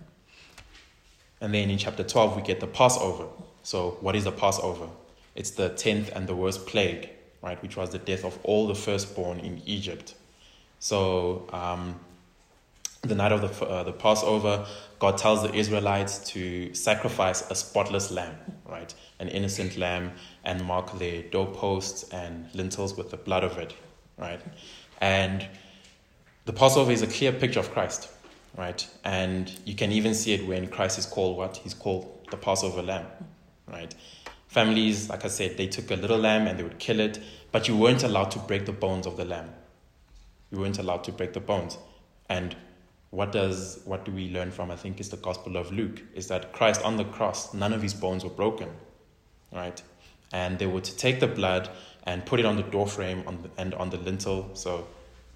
[1.41, 3.27] And then in chapter 12, we get the Passover.
[3.63, 4.87] So, what is the Passover?
[5.35, 7.09] It's the 10th and the worst plague,
[7.43, 7.61] right?
[7.61, 10.15] Which was the death of all the firstborn in Egypt.
[10.79, 11.99] So, um,
[13.01, 14.65] the night of the, uh, the Passover,
[14.99, 18.93] God tells the Israelites to sacrifice a spotless lamb, right?
[19.19, 20.11] An innocent lamb,
[20.43, 23.73] and mark their doorposts and lintels with the blood of it,
[24.17, 24.41] right?
[25.01, 25.47] And
[26.45, 28.09] the Passover is a clear picture of Christ,
[28.57, 28.87] right?
[29.03, 31.57] And you can even see it when Christ is called what?
[31.57, 33.05] He's called the Passover lamb,
[33.67, 33.93] right?
[34.47, 37.67] Families, like I said, they took a little lamb and they would kill it, but
[37.67, 39.53] you weren't allowed to break the bones of the lamb.
[40.51, 41.77] You weren't allowed to break the bones.
[42.29, 42.55] And
[43.09, 44.71] what does what do we learn from?
[44.71, 47.81] I think is the Gospel of Luke is that Christ on the cross, none of
[47.81, 48.69] his bones were broken,
[49.51, 49.81] right?
[50.33, 51.69] And they would take the blood
[52.03, 54.87] and put it on the doorframe on the, and on the lintel, so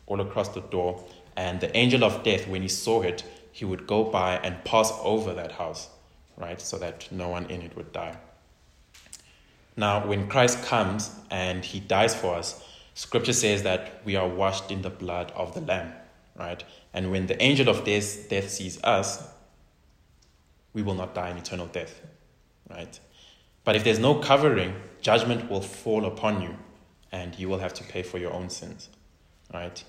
[0.08, 1.04] all across the door.
[1.38, 4.92] And the angel of death, when he saw it, he would go by and pass
[5.02, 5.90] over that house,
[6.38, 8.18] right, so that no one in it would die.
[9.78, 14.70] Now, when Christ comes and he dies for us, Scripture says that we are washed
[14.70, 15.94] in the blood of the Lamb,
[16.42, 16.64] right?
[16.94, 19.24] And when the angel of death, death sees us,
[20.74, 22.02] we will not die in eternal death,
[22.70, 23.00] right?
[23.64, 26.56] But if there's no covering, judgment will fall upon you
[27.12, 28.90] and you will have to pay for your own sins,
[29.54, 29.84] right?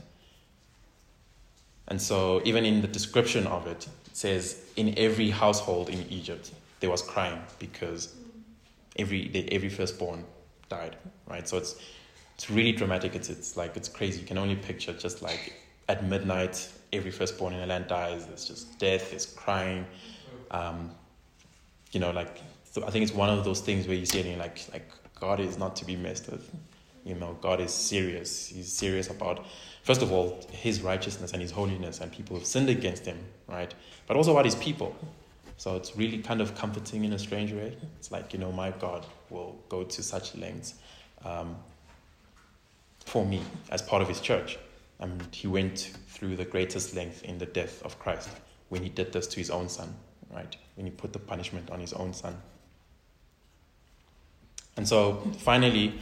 [1.88, 6.50] And so, even in the description of it, it says, in every household in Egypt,
[6.80, 8.14] there was crying because
[8.98, 10.24] every, every firstborn
[10.68, 11.48] died, right?
[11.48, 11.76] So, it's,
[12.34, 13.14] it's really dramatic.
[13.14, 14.20] It's, it's like, it's crazy.
[14.20, 15.54] You can only picture just like
[15.88, 18.26] at midnight, every firstborn in the land dies.
[18.32, 19.86] It's just death, it's crying.
[20.50, 20.90] Um,
[21.92, 24.26] you know, like, so I think it's one of those things where you see it
[24.26, 26.50] and like, like, God is not to be messed with.
[27.04, 28.48] You know, God is serious.
[28.48, 29.46] He's serious about,
[29.82, 33.18] first of all, His righteousness and His holiness, and people have sinned against Him,
[33.48, 33.72] right?
[34.06, 34.96] But also about His people.
[35.56, 37.76] So it's really kind of comforting in a strange way.
[37.98, 40.74] It's like, you know, my God will go to such lengths
[41.24, 41.56] um,
[43.04, 44.58] for me as part of His church.
[45.02, 48.30] And He went through the greatest length in the death of Christ
[48.70, 49.94] when He did this to His own Son,
[50.30, 50.56] right?
[50.76, 52.40] When He put the punishment on His own Son.
[54.76, 55.98] And so finally,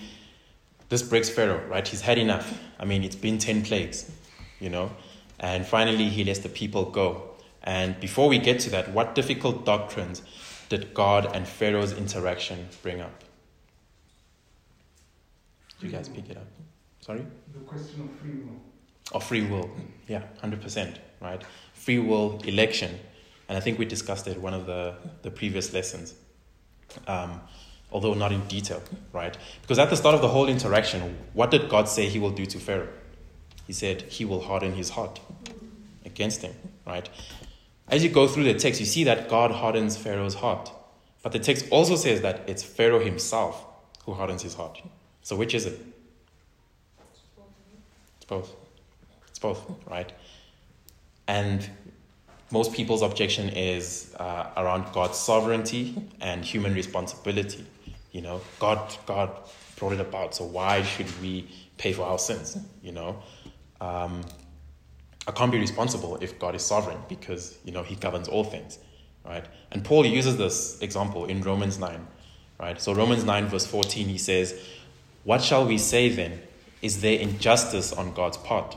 [0.91, 1.87] this breaks Pharaoh, right?
[1.87, 2.61] He's had enough.
[2.79, 4.11] I mean, it's been 10 plagues,
[4.61, 4.91] you know?
[5.39, 7.31] And finally, he lets the people go.
[7.63, 10.23] And before we get to that, what difficult doctrines
[10.69, 13.25] did God and Pharaoh's interaction bring up?
[15.81, 16.47] Did you guys pick it up?
[17.01, 17.25] Sorry?
[17.53, 18.61] The question of free will.
[19.13, 19.71] Of free will.
[20.07, 21.43] Yeah, 100%, right?
[21.75, 22.99] Free will, election.
[23.49, 26.15] And I think we discussed it one of the, the previous lessons.
[27.07, 27.41] Um,
[27.93, 29.37] although not in detail, right?
[29.63, 32.47] Because at the start of the whole interaction, what did God say he will do
[32.47, 32.89] to Pharaoh?
[33.67, 35.21] He said he will harden his heart
[36.05, 36.55] against him,
[36.87, 37.09] right?
[37.89, 40.71] As you go through the text, you see that God hardens Pharaoh's heart.
[41.23, 43.65] But the text also says that it's Pharaoh himself
[44.05, 44.81] who hardens his heart.
[45.23, 45.81] So which is it?
[48.17, 48.55] It's both.
[49.41, 50.13] Both, right?
[51.27, 51.69] And
[52.51, 57.65] most people's objection is uh, around God's sovereignty and human responsibility.
[58.13, 59.31] You know, God, God
[59.77, 61.49] brought it about, so why should we
[61.79, 62.59] pay for our sins?
[62.83, 63.23] You know,
[63.81, 64.23] um,
[65.29, 68.79] I can't be responsible if God is sovereign because you know He governs all things,
[69.25, 69.45] right?
[69.71, 72.07] And Paul uses this example in Romans nine,
[72.59, 72.81] right?
[72.81, 74.61] So Romans nine verse fourteen, he says,
[75.23, 76.43] "What shall we say then?
[76.83, 78.77] Is there injustice on God's part?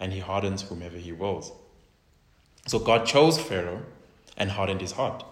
[0.00, 1.52] and he hardens whomever he wills.
[2.66, 3.82] So God chose Pharaoh
[4.36, 5.24] and hardened his heart.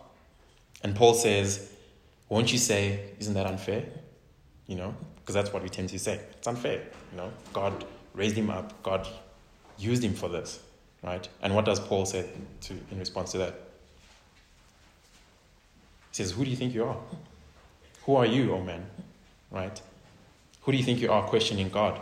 [0.83, 1.73] And Paul says,
[2.29, 3.85] Won't you say, Isn't that unfair?
[4.67, 6.21] You know, because that's what we tend to say.
[6.33, 6.83] It's unfair.
[7.13, 9.07] You know, God raised him up, God
[9.79, 10.61] used him for this,
[11.03, 11.29] right?
[11.43, 12.29] And what does Paul say
[12.63, 13.55] to, in response to that?
[16.11, 16.97] He says, Who do you think you are?
[18.05, 18.87] Who are you, oh man?
[19.51, 19.81] Right?
[20.63, 22.01] Who do you think you are questioning God?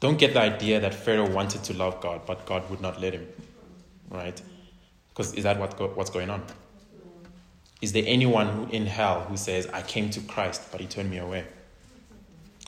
[0.00, 3.14] Don't get the idea that Pharaoh wanted to love God, but God would not let
[3.14, 3.26] him.
[4.10, 4.40] Right?
[5.08, 6.44] Because is that what go, what's going on?
[7.80, 11.10] Is there anyone who, in hell who says, I came to Christ, but he turned
[11.10, 11.44] me away?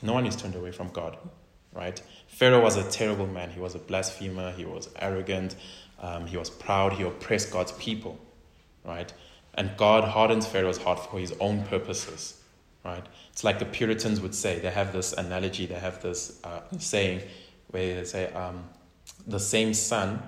[0.01, 1.17] No one is turned away from God.
[1.73, 2.01] Right?
[2.27, 3.51] Pharaoh was a terrible man.
[3.51, 4.51] He was a blasphemer.
[4.51, 5.55] He was arrogant.
[6.01, 6.93] Um, he was proud.
[6.93, 8.19] He oppressed God's people.
[8.83, 9.11] Right?
[9.53, 12.38] And God hardens Pharaoh's heart for his own purposes.
[12.83, 13.05] Right?
[13.31, 14.59] It's like the Puritans would say.
[14.59, 17.21] They have this analogy, they have this uh, saying
[17.71, 18.63] where they say, um,
[19.27, 20.21] the same sun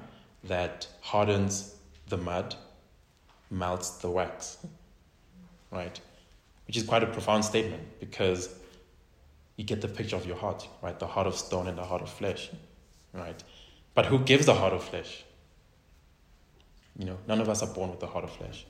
[0.44, 1.76] that hardens
[2.10, 2.56] the mud
[3.50, 4.58] melts the wax.
[5.72, 6.00] Right?
[6.68, 8.54] Which is quite a profound statement because
[9.56, 10.98] you get the picture of your heart, right?
[10.98, 12.50] The heart of stone and the heart of flesh,
[13.14, 13.42] right?
[13.94, 15.24] But who gives the heart of flesh?
[16.98, 18.66] You know, none of us are born with the heart of flesh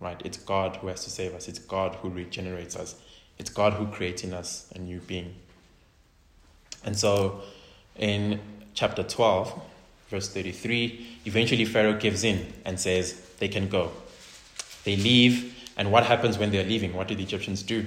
[0.00, 0.20] right?
[0.24, 1.48] It's God who has to save us.
[1.48, 2.96] It's God who regenerates us.
[3.38, 5.34] It's God who creates in us a new being.
[6.84, 7.42] And so
[7.96, 8.40] in
[8.74, 9.60] chapter 12,
[10.08, 13.90] verse 33, eventually Pharaoh gives in and says they can go.
[14.84, 16.94] They leave, and what happens when they're leaving?
[16.94, 17.84] What do the Egyptians do?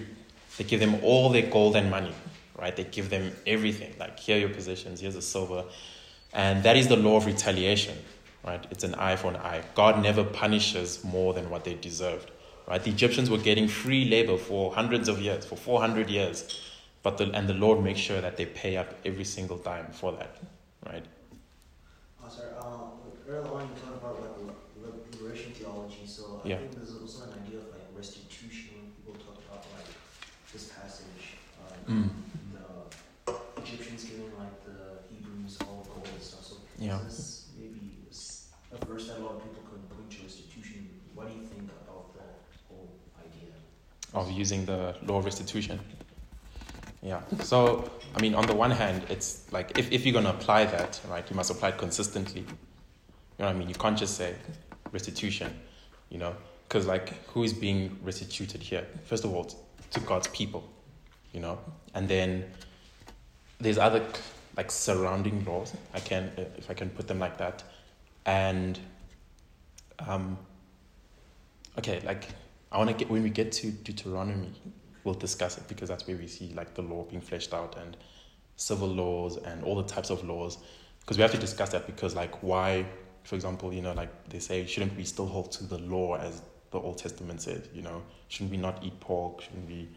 [0.57, 2.13] They give them all their gold and money,
[2.59, 2.75] right?
[2.75, 3.95] They give them everything.
[3.99, 5.63] Like, here are your possessions, here's the silver.
[6.33, 7.95] And that is the law of retaliation
[8.45, 8.65] right?
[8.71, 9.61] It's an eye for an eye.
[9.75, 12.31] God never punishes more than what they deserved,
[12.69, 12.83] right?
[12.83, 16.61] The Egyptians were getting free labor for hundreds of years, for 400 years,
[17.03, 20.11] but the, and the Lord makes sure that they pay up every single time for
[20.13, 20.37] that,
[20.85, 21.05] right?
[22.23, 22.91] Oh, sorry, um,
[23.27, 26.57] earlier on you talked about like liberation theology, so I Yeah.
[26.57, 28.93] think there's also an idea of like restitution.
[28.97, 29.87] People talk about like
[30.53, 31.23] this passage,
[31.61, 32.09] uh, Mm.
[32.53, 34.77] the Egyptians giving like the
[35.09, 36.43] Hebrews all gold and stuff.
[36.45, 36.99] So Yeah.
[37.01, 41.01] is this maybe s- a verse that a lot of people can point to restitution?
[41.15, 42.25] What do you think about the
[42.67, 42.89] whole
[43.19, 43.53] idea?
[44.19, 45.79] Of using the law of restitution.
[47.01, 47.21] Yeah.
[47.41, 50.65] So, I mean, on the one hand, it's like if, if you're going to apply
[50.65, 52.41] that, right, you must apply it consistently.
[52.41, 52.47] You
[53.39, 53.69] know what I mean?
[53.69, 54.35] You can't just say
[54.91, 55.57] restitution,
[56.09, 56.35] you know,
[56.67, 58.85] because like who is being restituted here?
[59.05, 59.45] First of all,
[59.91, 60.69] to God's people,
[61.31, 61.57] you know,
[61.93, 62.43] and then
[63.61, 64.05] there's other
[64.57, 65.73] like surrounding laws.
[65.93, 67.63] I can, if I can put them like that,
[68.25, 68.77] and
[69.99, 70.37] um,
[71.77, 72.27] okay, like
[72.71, 74.51] I want to get when we get to Deuteronomy,
[75.03, 77.97] we'll discuss it because that's where we see like the law being fleshed out and
[78.57, 80.57] civil laws and all the types of laws.
[80.99, 82.85] Because we have to discuss that because like why,
[83.23, 86.41] for example, you know, like they say, shouldn't we still hold to the law as
[86.71, 87.67] the Old Testament said?
[87.73, 89.41] You know, shouldn't we not eat pork?
[89.41, 89.87] Shouldn't we?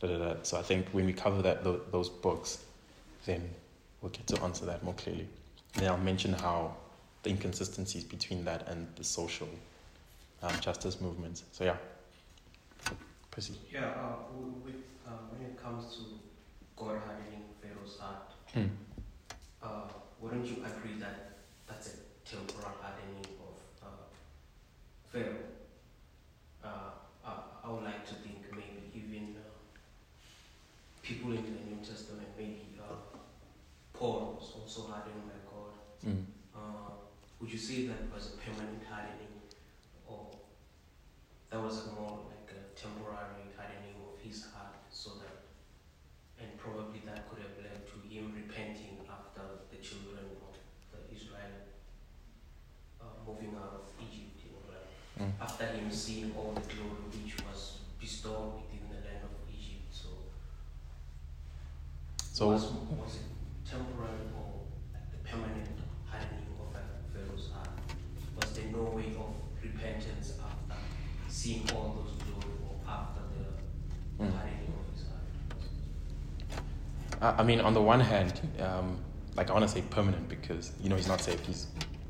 [0.00, 0.34] Da, da, da.
[0.42, 2.64] So I think when we cover that tho- those books,
[3.26, 3.50] then
[4.00, 5.28] we'll get to answer that more clearly.
[5.74, 6.76] Then I'll mention how
[7.22, 9.48] the inconsistencies between that and the social
[10.42, 11.42] um, justice movements.
[11.52, 11.76] So yeah,
[13.34, 13.56] proceed.
[13.72, 14.16] Yeah, uh,
[14.64, 14.76] with,
[15.06, 16.02] uh, when it comes to
[16.76, 18.68] God hardening Pharaoh's heart, Hmm.
[19.60, 19.88] uh,
[20.20, 24.06] wouldn't you agree that that's a temporal hardening of uh,
[25.10, 25.50] Pharaoh?
[26.62, 26.90] Uh,
[27.26, 29.50] uh, I would like to think maybe even uh,
[31.02, 33.18] people in the New Testament, maybe uh,
[33.92, 35.74] Paul was also hardened by God.
[36.06, 36.24] Mm.
[36.54, 36.90] Uh,
[37.40, 39.34] would you say that was a permanent hardening,
[40.06, 40.30] or
[41.50, 42.43] that was a more like
[42.76, 45.46] temporary hardening of his heart, so that,
[46.40, 50.54] and probably that could have led to him repenting after the children of
[50.92, 51.70] the Israel
[53.00, 55.30] uh, moving out of Egypt, you know, like Mm.
[55.40, 59.86] after him seeing all the glory which was bestowed within the land of Egypt.
[59.94, 60.08] So,
[62.18, 62.64] So was,
[62.98, 63.30] was it
[63.64, 65.70] temporary or like the permanent
[66.04, 66.82] hardening of a
[67.14, 67.78] Pharaoh's heart?
[68.34, 69.30] Was there no way of
[69.62, 70.82] repentance after
[71.28, 73.44] seeing all those glory or after the
[74.24, 74.32] Mm.
[74.34, 75.30] hardening of his heart?
[77.24, 78.98] I I mean, on the one hand, um,
[79.36, 81.44] like I want to say permanent because you know he's not saved.
[81.46, 81.66] He's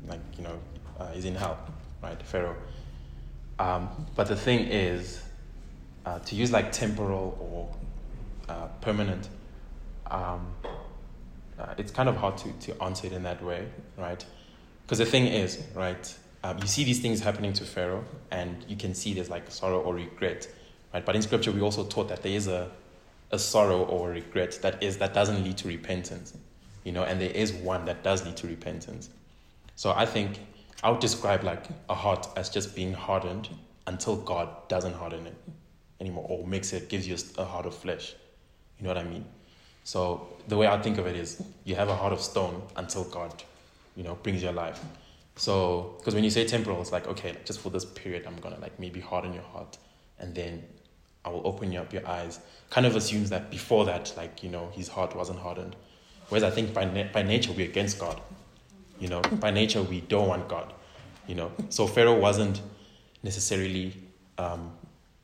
[0.07, 0.59] like you know
[0.99, 1.57] uh, he's in hell,
[2.03, 2.21] right?
[2.21, 2.55] Pharaoh.
[3.57, 5.21] Um, but the thing is,
[6.05, 9.29] uh, to use like temporal or uh, permanent,
[10.11, 10.45] um,
[11.57, 14.23] uh, it's kind of hard to, to answer it in that way, right?
[14.83, 16.13] Because the thing is, right,
[16.43, 19.79] um, you see these things happening to Pharaoh, and you can see there's like sorrow
[19.79, 20.47] or regret,
[20.93, 21.05] right?
[21.05, 22.69] But in scripture, we also taught that there is a,
[23.31, 26.37] a sorrow or a regret that is that doesn't lead to repentance,
[26.83, 29.09] you know, and there is one that does lead to repentance.
[29.75, 30.39] So I think
[30.83, 33.49] I would describe like a heart as just being hardened
[33.87, 35.35] until God doesn't harden it
[35.99, 38.13] anymore or makes it, gives you a heart of flesh.
[38.77, 39.25] You know what I mean?
[39.83, 43.03] So the way I think of it is you have a heart of stone until
[43.03, 43.43] God,
[43.95, 44.83] you know, brings your life.
[45.37, 48.49] So, because when you say temporal, it's like, okay, just for this period, I'm to
[48.61, 49.77] like maybe harden your heart
[50.19, 50.63] and then
[51.25, 52.39] I will open you up your eyes.
[52.69, 55.75] Kind of assumes that before that, like, you know, his heart wasn't hardened.
[56.29, 58.21] Whereas I think by, na- by nature, we're against God.
[58.99, 60.71] You know, by nature, we don't want God.
[61.27, 62.61] You know, so Pharaoh wasn't
[63.23, 63.93] necessarily,
[64.37, 64.71] um,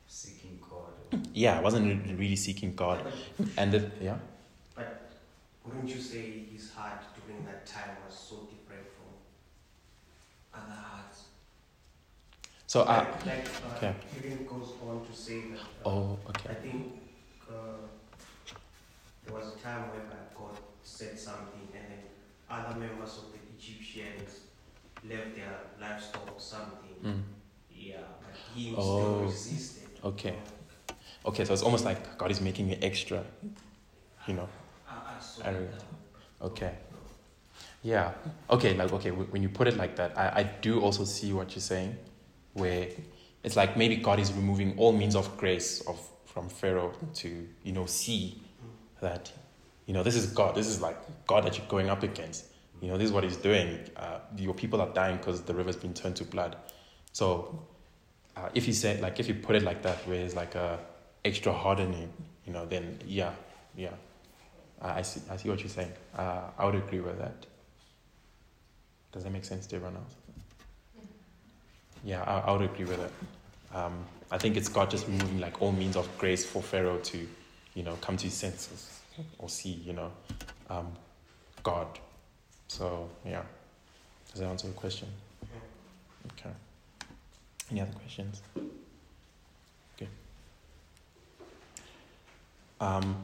[0.08, 1.20] Seeking God.
[1.32, 3.00] yeah, wasn't really seeking God.
[3.56, 4.16] And the, yeah,
[4.74, 5.10] But
[5.64, 11.01] Wouldn't you say his heart during that time was so different from other hearts?
[12.72, 13.94] So I, like, like uh, okay.
[14.48, 15.58] goes on to say that.
[15.84, 16.18] Uh, oh,
[16.48, 17.02] I think
[17.46, 17.84] uh,
[19.26, 20.00] there was a time when
[20.34, 21.98] God said something, and then
[22.48, 24.40] other members of the Egyptians
[25.04, 26.96] left their livestock or something.
[27.04, 27.22] Mm.
[27.70, 28.80] Yeah, but he Oh.
[28.80, 29.88] still resisted.
[30.02, 30.34] Okay.
[31.26, 33.22] Okay, so it's almost like God is making it extra,
[34.26, 34.48] you know.
[34.88, 35.84] I, I saw that.
[36.40, 36.72] Okay.
[37.82, 38.12] Yeah.
[38.48, 41.54] Okay, like, okay, when you put it like that, I, I do also see what
[41.54, 41.98] you're saying,
[42.54, 42.88] where
[43.42, 47.72] it's like maybe God is removing all means of grace of from Pharaoh to, you
[47.72, 48.40] know, see
[49.00, 49.30] that,
[49.86, 50.54] you know, this is God.
[50.54, 50.96] This is like
[51.26, 52.46] God that you're going up against.
[52.80, 53.78] You know, this is what he's doing.
[53.96, 56.56] Uh, your people are dying because the river's been turned to blood.
[57.12, 57.66] So,
[58.36, 60.78] uh, if you say, like, if you put it like that, where it's like a
[61.24, 62.12] extra hardening,
[62.46, 63.32] you know, then yeah,
[63.76, 63.90] yeah.
[64.80, 65.20] Uh, I see.
[65.30, 65.92] I see what you're saying.
[66.16, 67.46] Uh, I would agree with that.
[69.12, 70.14] Does that make sense to everyone else?
[72.04, 73.12] Yeah, I, I would agree with it.
[73.74, 77.28] Um, I think it's God just removing like all means of grace for Pharaoh to,
[77.74, 79.00] you know, come to his senses
[79.38, 80.10] or see, you know,
[80.70, 80.92] um,
[81.62, 81.86] God.
[82.68, 83.42] So yeah,
[84.30, 85.08] does that answer your question?
[86.32, 86.50] Okay.
[87.70, 88.42] Any other questions?
[89.96, 90.08] Okay.
[92.80, 93.16] Um,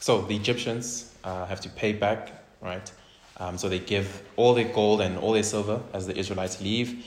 [0.00, 2.90] so the Egyptians uh, have to pay back, right?
[3.38, 7.04] Um, so they give all their gold and all their silver as the Israelites leave.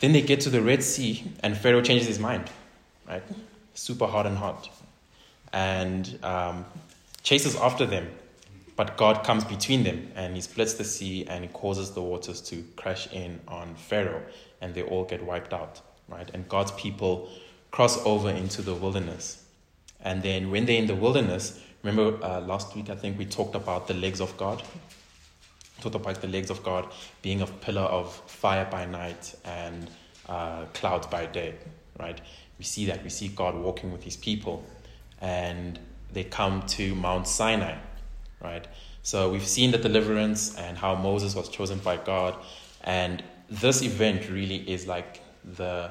[0.00, 2.50] Then they get to the Red Sea, and Pharaoh changes his mind,
[3.08, 3.22] right?
[3.74, 4.68] Super hard and hot,
[5.52, 6.66] and um,
[7.22, 8.08] chases after them.
[8.76, 12.42] But God comes between them, and He splits the sea, and He causes the waters
[12.42, 14.22] to crash in on Pharaoh,
[14.60, 16.28] and they all get wiped out, right?
[16.34, 17.30] And God's people
[17.70, 19.44] cross over into the wilderness.
[20.02, 23.54] And then when they're in the wilderness, remember uh, last week I think we talked
[23.54, 24.62] about the legs of God.
[25.80, 26.88] Talked about the legs of God
[27.22, 29.90] being a pillar of fire by night and
[30.28, 31.54] uh, clouds by day,
[31.98, 32.20] right?
[32.58, 33.04] We see that.
[33.04, 34.64] We see God walking with his people.
[35.20, 35.78] And
[36.12, 37.76] they come to Mount Sinai,
[38.42, 38.66] right?
[39.02, 42.34] So we've seen the deliverance and how Moses was chosen by God.
[42.82, 45.90] And this event really is like the,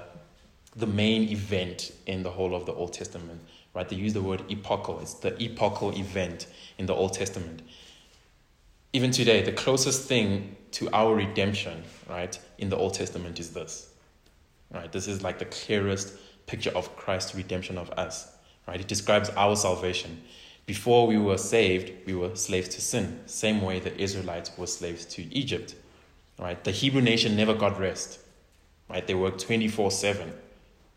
[0.76, 3.42] the main event in the whole of the Old Testament
[3.76, 3.88] right?
[3.88, 5.00] They use the word epochal.
[5.02, 6.48] It's the epochal event
[6.80, 7.62] in the Old Testament.
[8.96, 13.90] Even today, the closest thing to our redemption, right, in the Old Testament is this.
[14.74, 14.90] Right?
[14.90, 16.14] This is like the clearest
[16.46, 18.32] picture of Christ's redemption of us.
[18.66, 18.80] Right?
[18.80, 20.24] It describes our salvation.
[20.66, 23.20] Before we were saved, we were slaves to sin.
[23.26, 25.76] Same way the Israelites were slaves to Egypt.
[26.40, 26.64] Right?
[26.64, 28.20] The Hebrew nation never got rest.
[28.90, 29.06] Right?
[29.06, 30.32] They worked 24-7.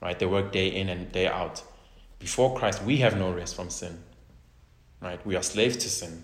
[0.01, 0.17] Right?
[0.17, 1.65] They worked day in and day out.
[2.21, 3.99] Before Christ, we have no rest from sin.
[5.01, 5.27] Right?
[5.27, 6.23] We are slaves to sin.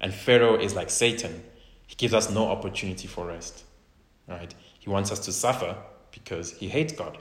[0.00, 1.42] And Pharaoh is like Satan.
[1.86, 3.64] He gives us no opportunity for rest.
[4.26, 4.54] Right?
[4.78, 5.76] He wants us to suffer
[6.12, 7.18] because he hates God.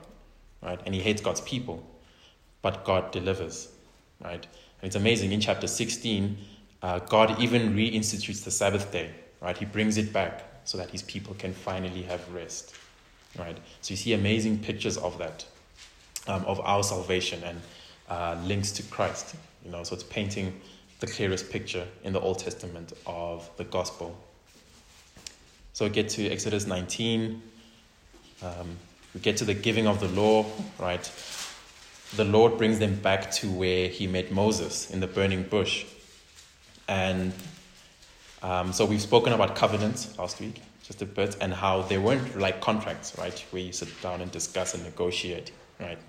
[0.61, 0.79] Right?
[0.85, 1.85] And he hates God's people.
[2.61, 3.69] But God delivers.
[4.23, 4.45] Right?
[4.81, 5.31] And it's amazing.
[5.31, 6.37] In chapter 16,
[6.81, 9.11] uh, God even reinstitutes the Sabbath day.
[9.41, 9.57] Right?
[9.57, 12.75] He brings it back so that his people can finally have rest.
[13.37, 13.57] Right?
[13.81, 15.45] So you see amazing pictures of that,
[16.27, 17.61] um, of our salvation and
[18.09, 19.35] uh, links to Christ.
[19.65, 20.59] You know, so it's painting
[20.99, 24.17] the clearest picture in the Old Testament of the gospel.
[25.73, 27.41] So we get to Exodus 19.
[28.41, 28.77] Um,
[29.13, 30.45] we get to the giving of the law,
[30.77, 31.09] right?
[32.15, 35.85] The Lord brings them back to where He met Moses in the burning bush.
[36.87, 37.33] And
[38.41, 42.37] um, so we've spoken about covenants last week, just a bit, and how they weren't
[42.37, 43.37] like contracts, right?
[43.51, 45.99] Where you sit down and discuss and negotiate, right?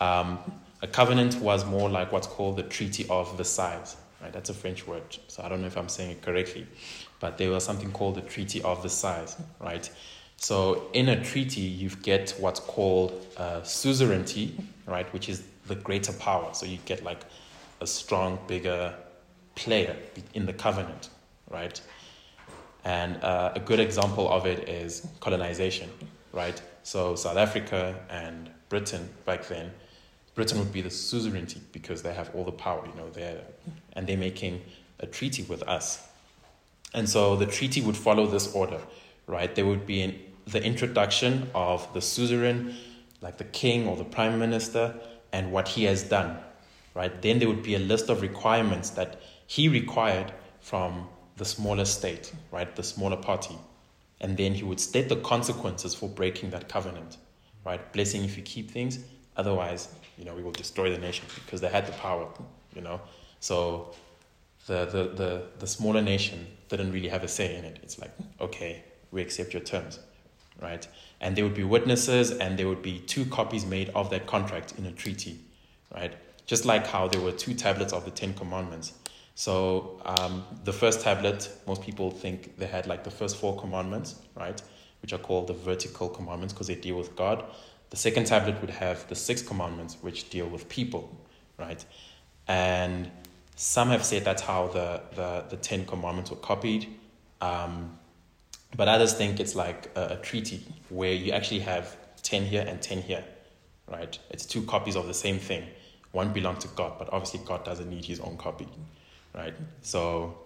[0.00, 0.38] Um,
[0.82, 4.32] a covenant was more like what's called the Treaty of Versailles, right?
[4.32, 6.66] That's a French word, so I don't know if I'm saying it correctly,
[7.20, 9.90] but there was something called the Treaty of Versailles, right?
[10.36, 14.56] So in a treaty, you get what's called uh, suzerainty,
[14.86, 15.12] right?
[15.12, 16.54] Which is the greater power.
[16.54, 17.20] So you get like
[17.80, 18.94] a strong, bigger
[19.54, 19.96] player
[20.32, 21.10] in the covenant,
[21.50, 21.78] right?
[22.84, 25.90] And uh, a good example of it is colonization,
[26.32, 26.60] right?
[26.82, 29.70] So South Africa and Britain back then,
[30.34, 33.42] Britain would be the suzerainty because they have all the power, you know, they're,
[33.94, 34.62] and they're making
[34.98, 36.06] a treaty with us.
[36.94, 38.80] And so the treaty would follow this order,
[39.26, 39.54] right?
[39.54, 42.74] There would be an, the introduction of the suzerain,
[43.20, 44.94] like the king or the prime minister,
[45.32, 46.38] and what he has done,
[46.94, 47.22] right?
[47.22, 52.32] Then there would be a list of requirements that he required from the smaller state,
[52.50, 52.74] right?
[52.74, 53.56] The smaller party.
[54.20, 57.16] And then he would state the consequences for breaking that covenant,
[57.64, 57.92] right?
[57.92, 58.98] Blessing if you keep things,
[59.36, 59.88] otherwise,
[60.18, 62.28] you know, we will destroy the nation because they had the power,
[62.74, 63.00] you know.
[63.40, 63.94] So
[64.66, 67.80] the, the, the, the smaller nation didn't really have a say in it.
[67.82, 69.98] It's like, okay, we accept your terms,
[70.60, 70.86] right?
[71.20, 74.74] And there would be witnesses and there would be two copies made of that contract
[74.78, 75.40] in a treaty,
[75.94, 76.14] right?
[76.46, 78.92] Just like how there were two tablets of the Ten Commandments.
[79.34, 84.16] So um, the first tablet, most people think they had like the first four commandments,
[84.36, 84.60] right?
[85.00, 87.44] Which are called the vertical commandments because they deal with God.
[87.90, 91.10] The second tablet would have the six commandments, which deal with people,
[91.58, 91.84] right?
[92.46, 93.10] And
[93.60, 96.88] some have said that's how the, the, the Ten Commandments were copied.
[97.42, 97.98] Um,
[98.74, 102.80] but others think it's like a, a, treaty where you actually have 10 here and
[102.80, 103.22] 10 here,
[103.86, 104.18] right?
[104.30, 105.64] It's two copies of the same thing.
[106.12, 108.66] One belongs to God, but obviously God doesn't need his own copy,
[109.34, 109.52] right?
[109.82, 110.38] So,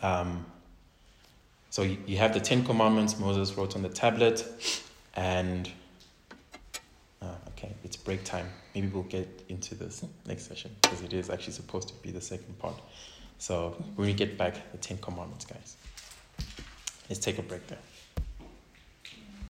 [0.00, 0.46] um,
[1.70, 4.46] so you, you have the Ten Commandments Moses wrote on the tablet,
[5.16, 5.68] and
[7.20, 8.46] uh, okay, it's break time.
[8.74, 12.20] Maybe we'll get into this next session because it is actually supposed to be the
[12.20, 12.80] second part.
[13.38, 15.76] So when we get back, the Ten Commandments, guys.
[17.08, 17.78] Let's take a break there.